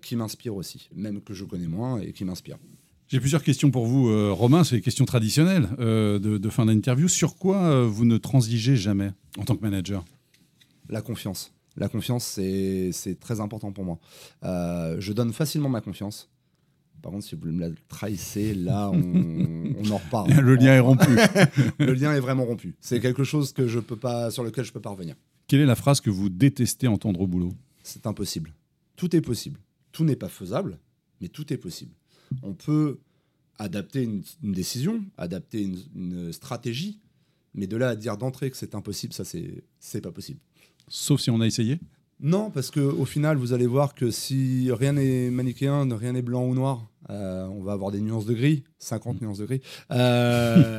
qui 0.03 0.17
m'inspirent 0.17 0.57
aussi, 0.57 0.89
même 0.95 1.21
que 1.21 1.33
je 1.33 1.45
connais 1.45 1.69
moins 1.69 2.01
et 2.01 2.13
qui 2.13 2.25
m'inspirent. 2.25 2.59
J'ai 3.07 3.21
plusieurs 3.21 3.45
questions 3.45 3.71
pour 3.71 3.87
vous, 3.87 4.35
Romain. 4.35 4.65
C'est 4.65 4.77
des 4.77 4.83
questions 4.83 5.05
traditionnelles 5.05 5.69
de, 5.79 6.49
fin 6.51 6.67
d'interview. 6.67 7.07
Sur 7.07 7.37
quoi 7.37 7.85
vous 7.87 8.05
ne 8.05 8.19
transigez 8.19 8.75
jamais 8.75 9.13
en 9.39 9.45
tant 9.45 9.55
que 9.55 9.63
manager? 9.63 10.05
La 10.89 11.03
confiance. 11.03 11.53
La 11.77 11.89
confiance, 11.89 12.25
c'est 12.25 13.21
très 13.21 13.41
important 13.41 13.71
pour 13.71 13.85
moi. 13.85 13.99
je 14.43 15.13
donne 15.13 15.33
facilement 15.33 15.69
ma 15.69 15.81
confiance. 15.81 16.29
Par 17.03 17.13
contre, 17.13 17.25
si 17.25 17.35
vous 17.35 17.47
me 17.51 17.61
la 17.61 17.69
trahissez, 17.89 18.55
là, 18.55 18.91
on, 18.91 19.91
en 19.91 19.97
reparle. 19.97 20.33
Le 20.41 20.55
lien 20.55 20.75
est 20.75 20.81
rompu. 20.81 21.09
le 21.79 21.93
lien 21.95 22.15
est 22.15 22.21
vraiment 22.21 22.45
rompu. 22.45 22.75
C'est 22.81 23.01
quelque 23.01 23.25
chose 23.25 23.53
que 23.53 23.67
je 23.67 23.79
peux 23.79 23.97
pas, 23.97 24.31
sur 24.31 24.45
lequel 24.45 24.65
je 24.65 24.71
ne 24.71 24.75
peux 24.75 24.81
pas 24.81 24.91
revenir. 24.91 25.17
Quelle 25.47 25.61
est 25.61 25.67
la 25.67 25.77
phrase 25.77 26.01
que 26.01 26.11
vous 26.11 26.29
détestez 26.29 26.89
entendre 26.89 27.21
au 27.21 27.27
boulot? 27.27 27.53
C'est 27.83 28.07
impossible. 28.07 28.53
Tout 28.97 29.17
est 29.17 29.21
possible. 29.21 29.59
Tout 29.93 30.05
n'est 30.05 30.17
pas 30.17 30.29
faisable, 30.29 30.79
mais 31.21 31.29
tout 31.29 31.53
est 31.53 31.57
possible. 31.57 31.93
On 32.43 32.53
peut 32.53 32.99
adapter 33.59 34.03
une, 34.03 34.23
décision, 34.43 35.05
adapter 35.17 35.63
une, 35.63 35.79
une, 35.95 36.33
stratégie, 36.33 36.99
mais 37.55 37.67
de 37.67 37.77
là 37.77 37.91
à 37.91 37.97
dire 37.97 38.17
d'entrée 38.17 38.51
que 38.51 38.57
c'est 38.57 38.75
impossible, 38.75 39.13
ça, 39.13 39.25
c'est 39.25 40.01
pas 40.01 40.13
possible. 40.13 40.41
Sauf 40.89 41.21
si 41.21 41.31
on 41.31 41.41
a 41.41 41.47
essayé? 41.47 41.79
Non, 42.23 42.51
parce 42.51 42.71
qu'au 42.71 43.05
final, 43.07 43.39
vous 43.39 43.55
allez 43.55 43.67
voir 43.67 43.95
que 43.95 44.11
si 44.11 44.71
rien 44.73 44.93
n'est 44.93 45.31
manichéen, 45.31 45.89
rien 45.97 46.13
n'est 46.13 46.23
blanc 46.23 46.45
ou 46.45 46.55
noir, 46.55 46.91
euh, 47.09 47.47
on 47.47 47.63
va 47.63 47.73
avoir 47.73 47.91
des 47.91 48.01
nuances 48.01 48.27
de 48.27 48.35
gris, 48.35 48.63
50 48.79 49.23
nuances 49.23 49.39
de 49.39 49.47
gris. 49.47 49.63
Euh, 49.91 50.79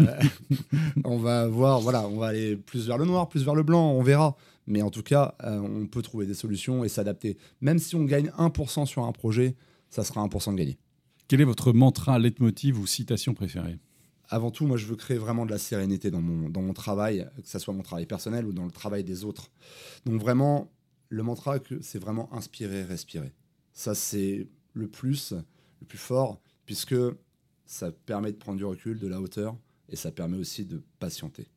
on 1.03 1.17
va 1.17 1.48
voir, 1.48 1.81
voilà, 1.81 2.07
on 2.07 2.17
va 2.17 2.27
aller 2.27 2.55
plus 2.55 2.88
vers 2.88 3.00
le 3.00 3.05
noir, 3.05 3.27
plus 3.27 3.43
vers 3.43 3.55
le 3.55 3.63
blanc, 3.63 3.91
on 3.91 4.03
verra. 4.03 4.36
Mais 4.67 4.83
en 4.83 4.91
tout 4.91 5.01
cas, 5.01 5.33
euh, 5.43 5.60
on 5.60 5.88
peut 5.88 6.03
trouver 6.03 6.27
des 6.27 6.36
solutions 6.36 6.83
et 6.83 6.89
s'adapter. 6.89 7.38
Même 7.60 7.79
si 7.79 7.95
on 7.95 8.03
gagne 8.03 8.31
1% 8.38 8.86
sur 8.86 9.03
un 9.03 9.12
projet, 9.12 9.55
ça 9.89 10.03
sera 10.03 10.24
1% 10.24 10.51
de 10.51 10.57
gagné. 10.57 10.77
Quel 11.27 11.41
est 11.41 11.45
votre 11.45 11.74
mantra, 11.74 12.19
leitmotiv 12.19 12.79
ou 12.79 12.86
citation 12.86 13.33
préférée? 13.33 13.79
Avant 14.29 14.51
tout, 14.51 14.67
moi, 14.67 14.77
je 14.77 14.86
veux 14.86 14.95
créer 14.95 15.17
vraiment 15.17 15.45
de 15.45 15.51
la 15.51 15.57
sérénité 15.57 16.12
dans 16.12 16.21
mon, 16.21 16.50
dans 16.50 16.62
mon 16.62 16.74
travail, 16.74 17.27
que 17.41 17.50
ce 17.50 17.57
soit 17.57 17.74
mon 17.74 17.81
travail 17.81 18.05
personnel 18.05 18.45
ou 18.45 18.53
dans 18.53 18.63
le 18.63 18.71
travail 18.71 19.03
des 19.03 19.25
autres. 19.25 19.50
Donc 20.05 20.21
vraiment, 20.21 20.71
le 21.11 21.23
mantra, 21.23 21.59
c'est 21.81 21.99
vraiment 21.99 22.33
inspirer, 22.33 22.83
respirer. 22.83 23.33
Ça, 23.73 23.93
c'est 23.93 24.47
le 24.73 24.87
plus, 24.87 25.33
le 25.81 25.85
plus 25.85 25.97
fort, 25.97 26.41
puisque 26.65 26.95
ça 27.65 27.91
permet 27.91 28.31
de 28.31 28.37
prendre 28.37 28.57
du 28.57 28.63
recul, 28.63 28.97
de 28.97 29.07
la 29.07 29.19
hauteur, 29.19 29.57
et 29.89 29.97
ça 29.97 30.11
permet 30.11 30.37
aussi 30.37 30.65
de 30.65 30.81
patienter. 30.99 31.47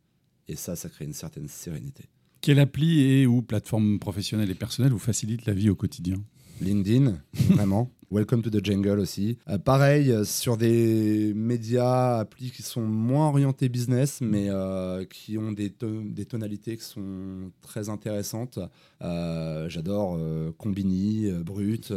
Et 0.48 0.56
ça, 0.56 0.74
ça 0.74 0.88
crée 0.88 1.04
une 1.04 1.12
certaine 1.12 1.46
sérénité. 1.46 2.04
Quelle 2.40 2.58
appli 2.58 3.00
et 3.00 3.26
ou 3.26 3.42
plateforme 3.42 4.00
professionnelle 4.00 4.50
et 4.50 4.56
personnelle 4.56 4.92
vous 4.92 4.98
facilite 4.98 5.46
la 5.46 5.54
vie 5.54 5.70
au 5.70 5.76
quotidien? 5.76 6.16
LinkedIn, 6.60 7.20
vraiment. 7.50 7.90
Welcome 8.14 8.42
to 8.42 8.50
the 8.50 8.64
Jungle 8.64 9.00
aussi. 9.00 9.38
Euh, 9.48 9.58
pareil, 9.58 10.12
euh, 10.12 10.22
sur 10.22 10.56
des 10.56 11.32
médias, 11.34 12.18
applis 12.18 12.52
qui 12.52 12.62
sont 12.62 12.82
moins 12.82 13.28
orientés 13.28 13.68
business, 13.68 14.20
mais 14.20 14.50
euh, 14.50 15.04
qui 15.04 15.36
ont 15.36 15.50
des, 15.50 15.74
des, 15.80 16.24
tonalités 16.24 16.76
qui 16.76 16.84
sont 16.84 17.50
très 17.60 17.88
intéressantes. 17.88 18.60
J'adore 19.00 20.18
Combini, 20.56 21.30
Brut, 21.44 21.92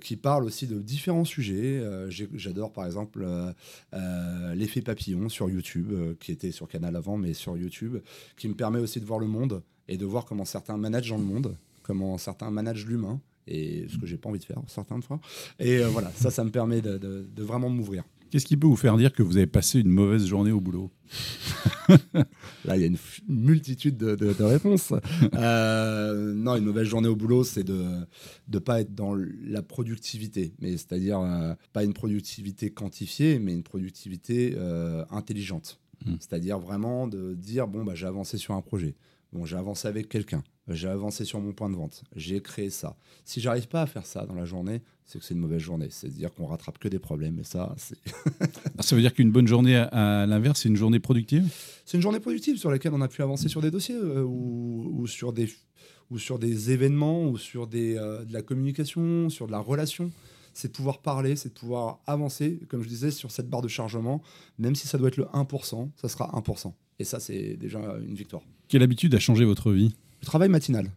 qui 0.00 0.16
parlent 0.16 0.44
aussi 0.44 0.68
de 0.68 0.78
différents 0.78 1.24
sujets. 1.24 1.82
J'adore 2.08 2.72
par 2.72 2.86
exemple 2.86 3.26
l'effet 4.54 4.82
papillon 4.82 5.28
sur 5.28 5.50
YouTube, 5.50 5.92
qui 6.20 6.30
était 6.30 6.52
sur 6.52 6.68
Canal 6.68 6.94
avant, 6.94 7.16
mais 7.16 7.34
sur 7.34 7.56
YouTube, 7.56 7.96
qui 8.36 8.48
me 8.48 8.54
permet 8.54 8.78
aussi 8.78 9.00
de 9.00 9.04
voir 9.04 9.18
le 9.18 9.26
monde 9.26 9.62
et 9.88 9.96
de 9.96 10.06
voir 10.06 10.24
comment 10.24 10.44
certains 10.44 10.76
managent 10.76 11.10
dans 11.10 11.18
le 11.18 11.24
monde, 11.24 11.56
comment 11.82 12.16
certains 12.18 12.50
managent 12.50 12.86
l'humain 12.86 13.20
et 13.46 13.86
ce 13.88 13.98
que 13.98 14.06
j'ai 14.06 14.16
pas 14.16 14.28
envie 14.28 14.38
de 14.38 14.44
faire 14.44 14.60
certaines 14.66 15.02
fois. 15.02 15.20
Et 15.58 15.78
euh, 15.78 15.88
voilà, 15.88 16.10
ça, 16.14 16.30
ça 16.30 16.44
me 16.44 16.50
permet 16.50 16.80
de, 16.80 16.98
de, 16.98 17.42
vraiment 17.42 17.68
m'ouvrir. 17.68 18.04
Qu'est-ce 18.30 18.46
qui 18.46 18.56
peut 18.56 18.66
vous 18.66 18.76
faire 18.76 18.96
dire 18.96 19.12
que 19.12 19.22
vous 19.22 19.36
avez 19.36 19.46
passé 19.46 19.78
une 19.78 19.90
mauvaise 19.90 20.26
journée 20.26 20.50
au 20.50 20.60
boulot? 20.60 20.90
Là, 22.64 22.76
il 22.76 22.80
y 22.80 22.84
a 22.84 22.86
une 22.86 22.98
multitude 23.28 23.96
de, 23.96 24.16
de 24.16 24.42
réponses. 24.42 24.92
Euh, 25.34 26.34
non, 26.34 26.56
une 26.56 26.64
mauvaise 26.64 26.88
journée 26.88 27.08
au 27.08 27.14
boulot, 27.14 27.44
c'est 27.44 27.62
de 27.62 27.84
ne 28.48 28.58
pas 28.58 28.80
être 28.80 28.94
dans 28.94 29.14
la 29.14 29.62
productivité, 29.62 30.54
mais 30.58 30.72
c'est-à-dire 30.72 31.20
euh, 31.20 31.54
pas 31.72 31.84
une 31.84 31.92
productivité 31.92 32.70
quantifiée, 32.70 33.38
mais 33.38 33.52
une 33.52 33.62
productivité 33.62 34.56
intelligente. 35.10 35.80
Hmm. 36.04 36.16
C'est-à-dire 36.18 36.58
vraiment 36.58 37.06
de 37.06 37.34
dire 37.34 37.68
bon, 37.68 37.84
bah, 37.84 37.94
j'ai 37.94 38.06
avancé 38.06 38.36
sur 38.36 38.54
un 38.54 38.62
projet, 38.62 38.96
bon, 39.34 39.44
j'ai 39.44 39.56
avancé 39.56 39.88
avec 39.88 40.08
quelqu'un, 40.08 40.42
j'ai 40.68 40.88
avancé 40.88 41.24
sur 41.24 41.40
mon 41.40 41.52
point 41.52 41.68
de 41.68 41.74
vente, 41.74 42.04
j'ai 42.14 42.40
créé 42.40 42.70
ça. 42.70 42.96
Si 43.24 43.40
j'arrive 43.40 43.68
pas 43.68 43.82
à 43.82 43.86
faire 43.86 44.06
ça 44.06 44.24
dans 44.24 44.34
la 44.34 44.44
journée, 44.44 44.80
c'est 45.04 45.18
que 45.18 45.24
c'est 45.24 45.34
une 45.34 45.40
mauvaise 45.40 45.60
journée. 45.60 45.88
C'est-à-dire 45.90 46.32
qu'on 46.32 46.46
rattrape 46.46 46.78
que 46.78 46.88
des 46.88 46.98
problèmes. 46.98 47.38
Et 47.38 47.44
ça, 47.44 47.74
c'est. 47.76 47.98
Ça 48.80 48.96
veut 48.96 49.02
dire 49.02 49.12
qu'une 49.12 49.30
bonne 49.30 49.46
journée, 49.46 49.76
à, 49.76 50.26
l'inverse, 50.26 50.60
c'est 50.62 50.68
une 50.68 50.76
journée 50.76 51.00
productive? 51.00 51.52
C'est 51.84 51.96
une 51.96 52.02
journée 52.02 52.20
productive 52.20 52.56
sur 52.56 52.70
laquelle 52.70 52.92
on 52.94 53.00
a 53.00 53.08
pu 53.08 53.22
avancer 53.22 53.48
sur 53.48 53.60
des 53.60 53.70
dossiers 53.70 53.96
euh, 53.96 54.22
ou, 54.22 55.06
sur 55.06 55.32
des, 55.32 55.48
ou 56.10 56.18
sur 56.18 56.38
des 56.38 56.70
événements 56.70 57.26
ou 57.26 57.36
sur 57.36 57.66
des, 57.66 57.96
euh, 57.96 58.24
de 58.24 58.32
la 58.32 58.42
communication, 58.42 59.28
sur 59.28 59.46
de 59.46 59.52
la 59.52 59.58
relation. 59.58 60.10
C'est 60.54 60.68
de 60.68 60.72
pouvoir 60.72 61.02
parler, 61.02 61.36
c'est 61.36 61.48
de 61.48 61.58
pouvoir 61.58 62.00
avancer, 62.06 62.60
comme 62.68 62.82
je 62.82 62.88
disais, 62.88 63.10
sur 63.10 63.30
cette 63.30 63.50
barre 63.50 63.62
de 63.62 63.68
chargement. 63.68 64.22
Même 64.58 64.74
si 64.74 64.86
ça 64.86 64.98
doit 64.98 65.08
être 65.08 65.16
le 65.16 65.24
1%, 65.24 65.90
ça 65.96 66.08
sera 66.08 66.30
1%. 66.32 66.72
Et 66.98 67.04
ça, 67.04 67.20
c'est 67.20 67.56
déjà 67.56 67.80
une 68.06 68.14
victoire. 68.14 68.42
Quelle 68.68 68.82
habitude 68.82 69.14
a 69.14 69.18
changé 69.18 69.44
votre 69.44 69.72
vie? 69.72 69.94
Travail 70.22 70.48
matinal. 70.48 70.90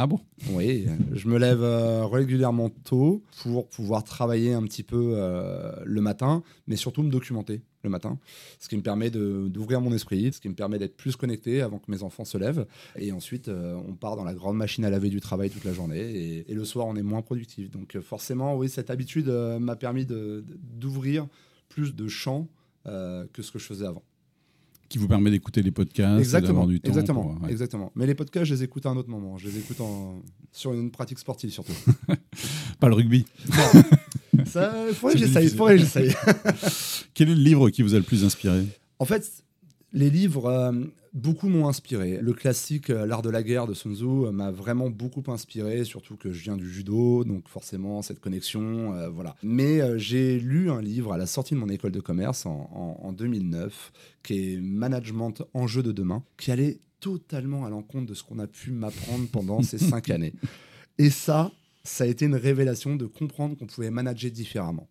Ah 0.00 0.06
bon? 0.06 0.20
Oui, 0.50 0.86
je 1.12 1.26
me 1.26 1.38
lève 1.38 1.62
euh, 1.62 2.06
régulièrement 2.06 2.70
tôt 2.70 3.22
pour 3.42 3.68
pouvoir 3.68 4.04
travailler 4.04 4.52
un 4.52 4.62
petit 4.62 4.84
peu 4.84 5.14
euh, 5.14 5.72
le 5.84 6.00
matin, 6.00 6.44
mais 6.68 6.76
surtout 6.76 7.02
me 7.02 7.10
documenter 7.10 7.62
le 7.82 7.90
matin, 7.90 8.18
ce 8.60 8.68
qui 8.68 8.76
me 8.76 8.82
permet 8.82 9.10
d'ouvrir 9.10 9.80
mon 9.80 9.92
esprit, 9.92 10.32
ce 10.32 10.40
qui 10.40 10.48
me 10.48 10.54
permet 10.54 10.78
d'être 10.78 10.96
plus 10.96 11.16
connecté 11.16 11.62
avant 11.62 11.78
que 11.78 11.90
mes 11.90 12.04
enfants 12.04 12.24
se 12.24 12.38
lèvent. 12.38 12.66
Et 12.96 13.10
ensuite, 13.10 13.48
euh, 13.48 13.74
on 13.88 13.94
part 13.94 14.16
dans 14.16 14.24
la 14.24 14.34
grande 14.34 14.56
machine 14.56 14.84
à 14.84 14.90
laver 14.90 15.08
du 15.08 15.20
travail 15.20 15.50
toute 15.50 15.64
la 15.64 15.72
journée, 15.72 16.00
et, 16.00 16.50
et 16.50 16.54
le 16.54 16.64
soir, 16.64 16.86
on 16.86 16.94
est 16.94 17.02
moins 17.02 17.22
productif. 17.22 17.70
Donc 17.70 17.98
forcément, 18.00 18.56
oui, 18.56 18.68
cette 18.68 18.90
habitude 18.90 19.28
m'a 19.28 19.74
permis 19.76 20.06
d'ouvrir 20.06 21.26
plus 21.68 21.94
de 21.94 22.06
champs 22.06 22.46
que 22.84 23.42
ce 23.42 23.50
que 23.50 23.58
je 23.58 23.64
faisais 23.64 23.86
avant 23.86 24.04
qui 24.88 24.98
vous 24.98 25.08
permet 25.08 25.30
d'écouter 25.30 25.62
les 25.62 25.70
podcasts, 25.70 26.18
exactement, 26.18 26.66
du 26.66 26.80
temps. 26.80 26.88
Exactement, 26.88 27.38
exactement. 27.48 27.92
Mais 27.94 28.06
les 28.06 28.14
podcasts, 28.14 28.46
je 28.46 28.54
les 28.54 28.62
écoute 28.62 28.86
à 28.86 28.90
un 28.90 28.96
autre 28.96 29.10
moment. 29.10 29.36
Je 29.36 29.48
les 29.48 29.58
écoute 29.58 29.80
en... 29.80 30.22
sur 30.52 30.72
une 30.72 30.90
pratique 30.90 31.18
sportive 31.18 31.50
surtout. 31.50 31.72
Pas 32.80 32.88
le 32.88 32.94
rugby. 32.94 33.26
Non. 33.50 34.44
Ça, 34.44 34.72
faudrait 34.94 35.14
que 35.14 35.78
j'essaye. 35.78 36.14
Quel 37.14 37.30
est 37.30 37.34
le 37.34 37.40
livre 37.40 37.70
qui 37.70 37.82
vous 37.82 37.94
a 37.94 37.98
le 37.98 38.04
plus 38.04 38.24
inspiré? 38.24 38.64
En 38.98 39.04
fait, 39.04 39.44
les 39.98 40.10
livres, 40.10 40.46
euh, 40.46 40.72
beaucoup 41.12 41.48
m'ont 41.48 41.66
inspiré. 41.66 42.20
Le 42.22 42.32
classique 42.32 42.88
euh, 42.88 43.04
L'art 43.04 43.20
de 43.20 43.30
la 43.30 43.42
guerre 43.42 43.66
de 43.66 43.74
Sun 43.74 43.96
Tzu 43.96 44.04
euh, 44.04 44.30
m'a 44.30 44.52
vraiment 44.52 44.90
beaucoup 44.90 45.24
inspiré, 45.26 45.82
surtout 45.82 46.16
que 46.16 46.30
je 46.30 46.44
viens 46.44 46.56
du 46.56 46.70
judo, 46.70 47.24
donc 47.24 47.48
forcément 47.48 48.00
cette 48.00 48.20
connexion, 48.20 48.94
voilà. 49.12 49.34
Mais 49.42 49.98
j'ai 49.98 50.38
lu 50.38 50.70
un 50.70 50.80
livre 50.80 51.12
à 51.12 51.18
la 51.18 51.26
sortie 51.26 51.54
de 51.54 51.58
mon 51.58 51.68
école 51.68 51.90
de 51.90 52.00
commerce 52.00 52.46
en, 52.46 53.12
2009, 53.12 53.92
qui 54.22 54.54
est 54.54 54.60
Management 54.60 55.42
en 55.52 55.66
jeu 55.66 55.82
de 55.82 55.90
demain, 55.90 56.22
qui 56.36 56.52
allait 56.52 56.78
totalement 57.00 57.64
à 57.64 57.70
l'encontre 57.70 58.06
de 58.06 58.14
ce 58.14 58.22
qu'on 58.22 58.38
a 58.38 58.46
pu 58.46 58.70
m'apprendre 58.70 59.26
pendant 59.32 59.62
ces 59.62 59.78
cinq 59.78 60.10
années. 60.10 60.34
Et 60.98 61.10
ça, 61.10 61.50
ça 61.82 62.04
a 62.04 62.06
été 62.06 62.26
une 62.26 62.36
révélation 62.36 62.94
de 62.94 63.06
comprendre 63.06 63.56
qu'on 63.56 63.66
pouvait 63.66 63.90
manager 63.90 64.30
différemment. 64.30 64.88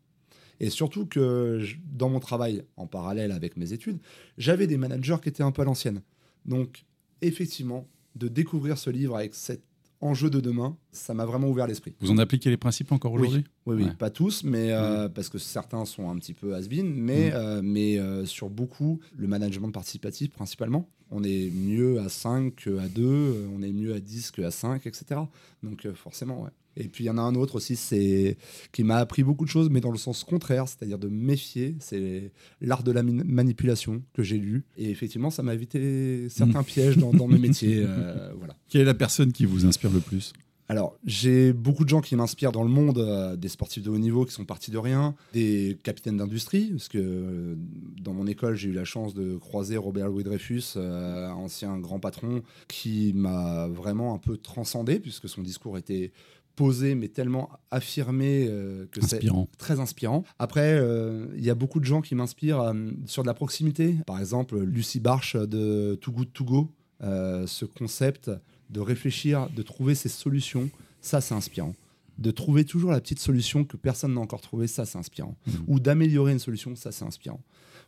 Et 0.60 0.70
surtout 0.70 1.06
que 1.06 1.62
dans 1.92 2.10
mon 2.10 2.20
travail 2.20 2.64
en 2.78 2.88
parallèle 2.88 3.32
avec 3.32 3.58
mes 3.58 3.74
études, 3.74 4.00
j'avais 4.38 4.68
des 4.68 4.78
managers 4.78 5.18
qui 5.22 5.30
étaient 5.30 5.44
un 5.44 5.52
peu 5.52 5.62
à 5.62 5.66
l'ancienne. 5.66 6.02
Donc, 6.46 6.86
effectivement, 7.22 7.88
de 8.16 8.28
découvrir 8.28 8.78
ce 8.78 8.90
livre 8.90 9.16
avec 9.16 9.36
cet 9.36 9.62
enjeu 10.02 10.30
de 10.30 10.40
demain, 10.40 10.78
ça 10.92 11.14
m'a 11.14 11.26
vraiment 11.26 11.50
ouvert 11.50 11.68
l'esprit. 11.68 11.96
Vous 12.02 12.12
en 12.12 12.18
appliquez 12.18 12.50
les 12.50 12.58
principes 12.58 12.92
encore 12.92 13.14
aujourd'hui? 13.14 13.44
Oui, 13.66 13.76
oui, 13.84 13.90
pas 13.98 14.10
tous, 14.10 14.44
mais 14.44 14.72
euh, 14.72 15.10
parce 15.10 15.30
que 15.30 15.38
certains 15.38 15.86
sont 15.86 16.10
un 16.10 16.16
petit 16.18 16.34
peu 16.34 16.54
has-been, 16.56 16.94
mais, 16.94 17.32
euh, 17.34 17.62
mais 17.64 17.98
euh, 17.98 18.26
sur 18.26 18.50
beaucoup, 18.50 19.00
le 19.16 19.28
management 19.28 19.72
participatif 19.72 20.32
principalement. 20.32 20.88
On 21.12 21.24
est 21.24 21.50
mieux 21.52 22.00
à 22.00 22.10
5 22.10 22.56
qu'à 22.56 22.88
2, 22.90 23.48
on 23.56 23.62
est 23.62 23.72
mieux 23.72 23.94
à 23.94 24.00
10 24.00 24.32
qu'à 24.32 24.52
5, 24.52 24.86
etc. 24.86 25.22
Donc 25.64 25.88
forcément, 25.94 26.44
ouais. 26.44 26.52
Et 26.80 26.88
puis 26.88 27.06
il 27.06 27.08
y 27.08 27.10
en 27.10 27.18
a 27.18 27.22
un 27.22 27.36
autre 27.36 27.56
aussi, 27.56 27.76
c'est 27.76 28.38
qui 28.72 28.84
m'a 28.84 28.98
appris 28.98 29.24
beaucoup 29.24 29.46
de 29.46 29.50
choses, 29.50 29.70
mais 29.70 29.82
dans 29.82 29.92
le 29.92 29.98
sens 29.98 30.24
contraire, 30.24 30.68
c'est-à-dire 30.68 31.00
de 31.00 31.08
méfier. 31.08 31.76
C'est 31.80 32.32
l'art 32.62 32.84
de 32.84 32.92
la 32.92 33.02
manipulation 33.04 34.04
que 34.14 34.22
j'ai 34.22 34.38
lu, 34.38 34.64
et 34.78 34.92
effectivement, 34.92 35.32
ça 35.32 35.42
m'a 35.42 35.56
évité 35.56 36.30
certains 36.30 36.62
mm. 36.62 36.66
pièges 36.66 36.98
dans, 36.98 37.28
mes 37.28 37.40
métiers. 37.40 37.84
Euh, 37.86 38.32
voilà. 38.38 38.56
Quelle 38.70 38.82
est 38.82 38.86
la 38.86 38.94
personne 38.94 39.32
qui 39.32 39.46
vous 39.46 39.66
inspire 39.66 39.92
le 39.92 40.00
plus? 40.00 40.34
Alors, 40.70 40.98
j'ai 41.06 41.54
beaucoup 41.54 41.86
de 41.86 41.90
gens 41.90 42.02
qui 42.02 42.16
m'inspirent 42.16 42.52
dans 42.52 42.64
le 42.64 42.70
monde, 42.70 42.98
euh, 42.98 43.38
des 43.38 43.48
sportifs 43.48 43.84
de 43.84 43.90
haut 43.90 43.98
niveau 43.98 44.26
qui 44.26 44.34
sont 44.34 44.44
partis 44.44 44.70
de 44.70 44.78
rien, 44.78 45.16
des 45.34 45.78
capitaines 45.82 46.18
d'industrie, 46.18 46.72
parce 46.72 46.90
que 46.90 46.98
euh, 46.98 47.56
dans 48.02 48.14
mon 48.14 48.28
école, 48.28 48.56
j'ai 48.56 48.70
eu 48.70 48.74
la 48.74 48.84
chance 48.84 49.14
de 49.14 49.38
croiser 49.38 49.78
Robert 49.78 50.10
Louis 50.10 50.24
Dreyfus, 50.24 50.78
ancien 50.78 51.78
grand 51.80 52.00
patron, 52.00 52.42
qui 52.68 53.14
m'a 53.16 53.68
vraiment 53.68 54.14
un 54.14 54.18
peu 54.18 54.38
transcendé, 54.38 55.00
puisque 55.00 55.30
son 55.30 55.42
discours 55.42 55.78
était 55.78 56.12
posé, 56.58 56.96
mais 56.96 57.08
tellement 57.08 57.50
affirmé 57.72 58.48
euh, 58.50 58.88
que 58.92 59.00
c'est 59.00 59.22
très 59.58 59.80
inspirant. 59.80 60.26
Après, 60.40 60.74
euh, 60.74 61.28
il 61.38 61.46
y 61.46 61.50
a 61.50 61.56
beaucoup 61.56 61.80
de 61.80 61.86
gens 61.86 62.02
qui 62.02 62.16
m'inspirent 62.16 62.60
euh, 62.60 62.74
sur 63.06 63.22
de 63.22 63.28
la 63.28 63.34
proximité. 63.34 63.96
Par 64.06 64.20
exemple, 64.20 64.60
Lucie 64.60 65.00
Barche 65.00 65.38
de 65.38 65.98
Too 66.02 66.12
Good 66.12 66.34
To 66.34 66.44
Go. 66.44 66.72
ce 67.00 67.64
concept 67.64 68.30
de 68.70 68.80
réfléchir, 68.80 69.50
de 69.56 69.62
trouver 69.62 69.96
ses 69.96 70.10
solutions, 70.10 70.70
ça 71.02 71.22
c'est 71.22 71.36
inspirant. 71.36 71.74
De 72.18 72.32
trouver 72.32 72.66
toujours 72.66 72.92
la 72.92 73.00
petite 73.00 73.20
solution 73.20 73.64
que 73.64 73.78
personne 73.78 74.16
n'a 74.16 74.22
encore 74.22 74.42
trouvée, 74.42 74.68
ça 74.68 74.86
c'est 74.86 74.98
inspirant. 74.98 75.38
Mmh. 75.46 75.52
Ou 75.68 75.80
d'améliorer 75.80 76.32
une 76.32 76.40
solution, 76.40 76.76
ça 76.76 76.92
c'est 76.92 77.06
inspirant 77.06 77.42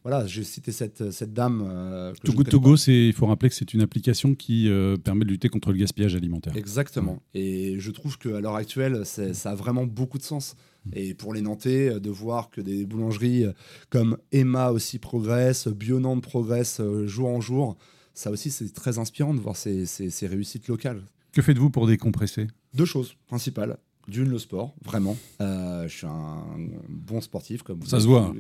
voilà, 0.03 0.25
j'ai 0.27 0.43
cité 0.43 0.71
cette, 0.71 1.11
cette 1.11 1.33
dame. 1.33 1.61
Euh, 1.69 2.13
Togo 2.23 2.43
Togo, 2.43 2.75
il 2.75 3.13
faut 3.13 3.25
rappeler 3.25 3.49
que 3.49 3.55
c'est 3.55 3.73
une 3.73 3.81
application 3.81 4.33
qui 4.33 4.69
euh, 4.69 4.95
permet 4.95 5.25
de 5.25 5.29
lutter 5.29 5.49
contre 5.49 5.71
le 5.71 5.77
gaspillage 5.77 6.15
alimentaire. 6.15 6.55
Exactement. 6.55 7.21
Et 7.33 7.79
je 7.79 7.91
trouve 7.91 8.17
qu'à 8.17 8.39
l'heure 8.39 8.55
actuelle, 8.55 9.05
ça 9.05 9.51
a 9.51 9.55
vraiment 9.55 9.85
beaucoup 9.85 10.17
de 10.17 10.23
sens. 10.23 10.55
Et 10.93 11.13
pour 11.13 11.33
les 11.33 11.41
Nantais, 11.41 11.89
euh, 11.89 11.99
de 11.99 12.09
voir 12.09 12.49
que 12.49 12.61
des 12.61 12.85
boulangeries 12.85 13.45
comme 13.89 14.17
Emma 14.31 14.71
aussi 14.71 14.99
progressent, 14.99 15.67
Bionande 15.67 16.21
progresse 16.21 16.81
jour 17.05 17.27
en 17.27 17.41
jour, 17.41 17.77
ça 18.19 18.31
aussi 18.31 18.51
c'est 18.51 18.73
très 18.73 18.99
inspirant 18.99 19.33
de 19.33 19.39
voir 19.39 19.55
ces, 19.55 19.85
ces, 19.85 20.27
réussites 20.27 20.67
locales. 20.67 21.01
Que 21.31 21.41
faites-vous 21.41 21.69
pour 21.69 21.87
décompresser? 21.87 22.47
Deux 22.73 22.83
choses 22.83 23.15
principales. 23.27 23.77
D'une, 24.09 24.29
le 24.29 24.39
sport, 24.39 24.73
vraiment. 24.83 25.15
Euh, 25.41 25.87
je 25.87 25.97
suis 25.97 26.07
un 26.07 26.43
bon 26.87 27.21
sportif. 27.21 27.61
comme 27.61 27.83
Ça 27.83 27.99
se 27.99 28.07
voit. 28.07 28.33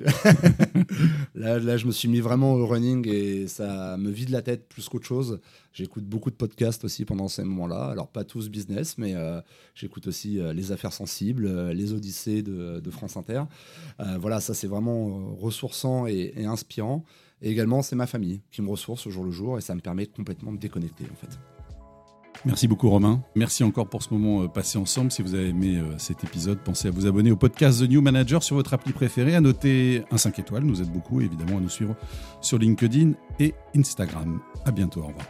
là, 1.35 1.59
là, 1.59 1.77
je 1.77 1.85
me 1.85 1.91
suis 1.91 2.07
mis 2.07 2.19
vraiment 2.19 2.53
au 2.53 2.65
running 2.65 3.07
et 3.07 3.47
ça 3.47 3.95
me 3.97 4.09
vide 4.09 4.29
la 4.29 4.41
tête 4.41 4.67
plus 4.67 4.89
qu'autre 4.89 5.05
chose. 5.05 5.39
J'écoute 5.73 6.05
beaucoup 6.05 6.31
de 6.31 6.35
podcasts 6.35 6.83
aussi 6.83 7.05
pendant 7.05 7.27
ces 7.27 7.43
moments-là. 7.43 7.85
Alors, 7.85 8.07
pas 8.07 8.23
tous 8.23 8.49
business, 8.49 8.97
mais 8.97 9.15
euh, 9.15 9.39
j'écoute 9.75 10.07
aussi 10.07 10.39
euh, 10.39 10.53
Les 10.53 10.71
Affaires 10.71 10.93
Sensibles, 10.93 11.69
Les 11.71 11.93
Odyssées 11.93 12.41
de, 12.41 12.89
France 12.91 13.17
Inter. 13.17 13.43
voilà, 14.19 14.41
ça, 14.41 14.53
c'est 14.53 14.67
vraiment 14.67 15.35
ressourçant 15.35 16.07
et, 16.07 16.33
et 16.35 16.45
inspirant. 16.45 17.05
Et 17.41 17.51
également, 17.51 17.81
c'est 17.81 17.95
ma 17.95 18.07
famille 18.07 18.41
qui 18.51 18.61
me 18.61 18.69
ressource 18.69 19.07
au 19.07 19.11
jour 19.11 19.23
le 19.23 19.31
jour 19.31 19.57
et 19.57 19.61
ça 19.61 19.75
me 19.75 19.81
permet 19.81 20.07
complètement 20.07 20.51
de 20.51 20.57
déconnecter, 20.57 21.05
en 21.11 21.15
fait. 21.15 21.37
Merci 22.45 22.67
beaucoup 22.67 22.89
Romain. 22.89 23.21
Merci 23.35 23.63
encore 23.63 23.87
pour 23.87 24.01
ce 24.01 24.13
moment 24.13 24.43
euh, 24.43 24.47
passé 24.47 24.77
ensemble. 24.77 25.11
Si 25.11 25.21
vous 25.21 25.35
avez 25.35 25.49
aimé 25.49 25.77
euh, 25.77 25.97
cet 25.97 26.23
épisode, 26.23 26.59
pensez 26.59 26.87
à 26.87 26.91
vous 26.91 27.05
abonner 27.05 27.31
au 27.31 27.35
podcast 27.35 27.81
The 27.81 27.89
New 27.89 28.01
Manager 28.01 28.43
sur 28.43 28.55
votre 28.55 28.73
appli 28.73 28.93
préférée, 28.93 29.35
à 29.35 29.41
noter 29.41 30.03
un 30.11 30.17
5 30.17 30.39
étoiles, 30.39 30.63
nous 30.63 30.81
aide 30.81 30.91
beaucoup, 30.91 31.21
évidemment 31.21 31.57
à 31.57 31.61
nous 31.61 31.69
suivre 31.69 31.95
sur 32.41 32.57
LinkedIn 32.57 33.11
et 33.39 33.53
Instagram. 33.75 34.39
À 34.65 34.71
bientôt, 34.71 35.01
au 35.01 35.07
revoir. 35.07 35.25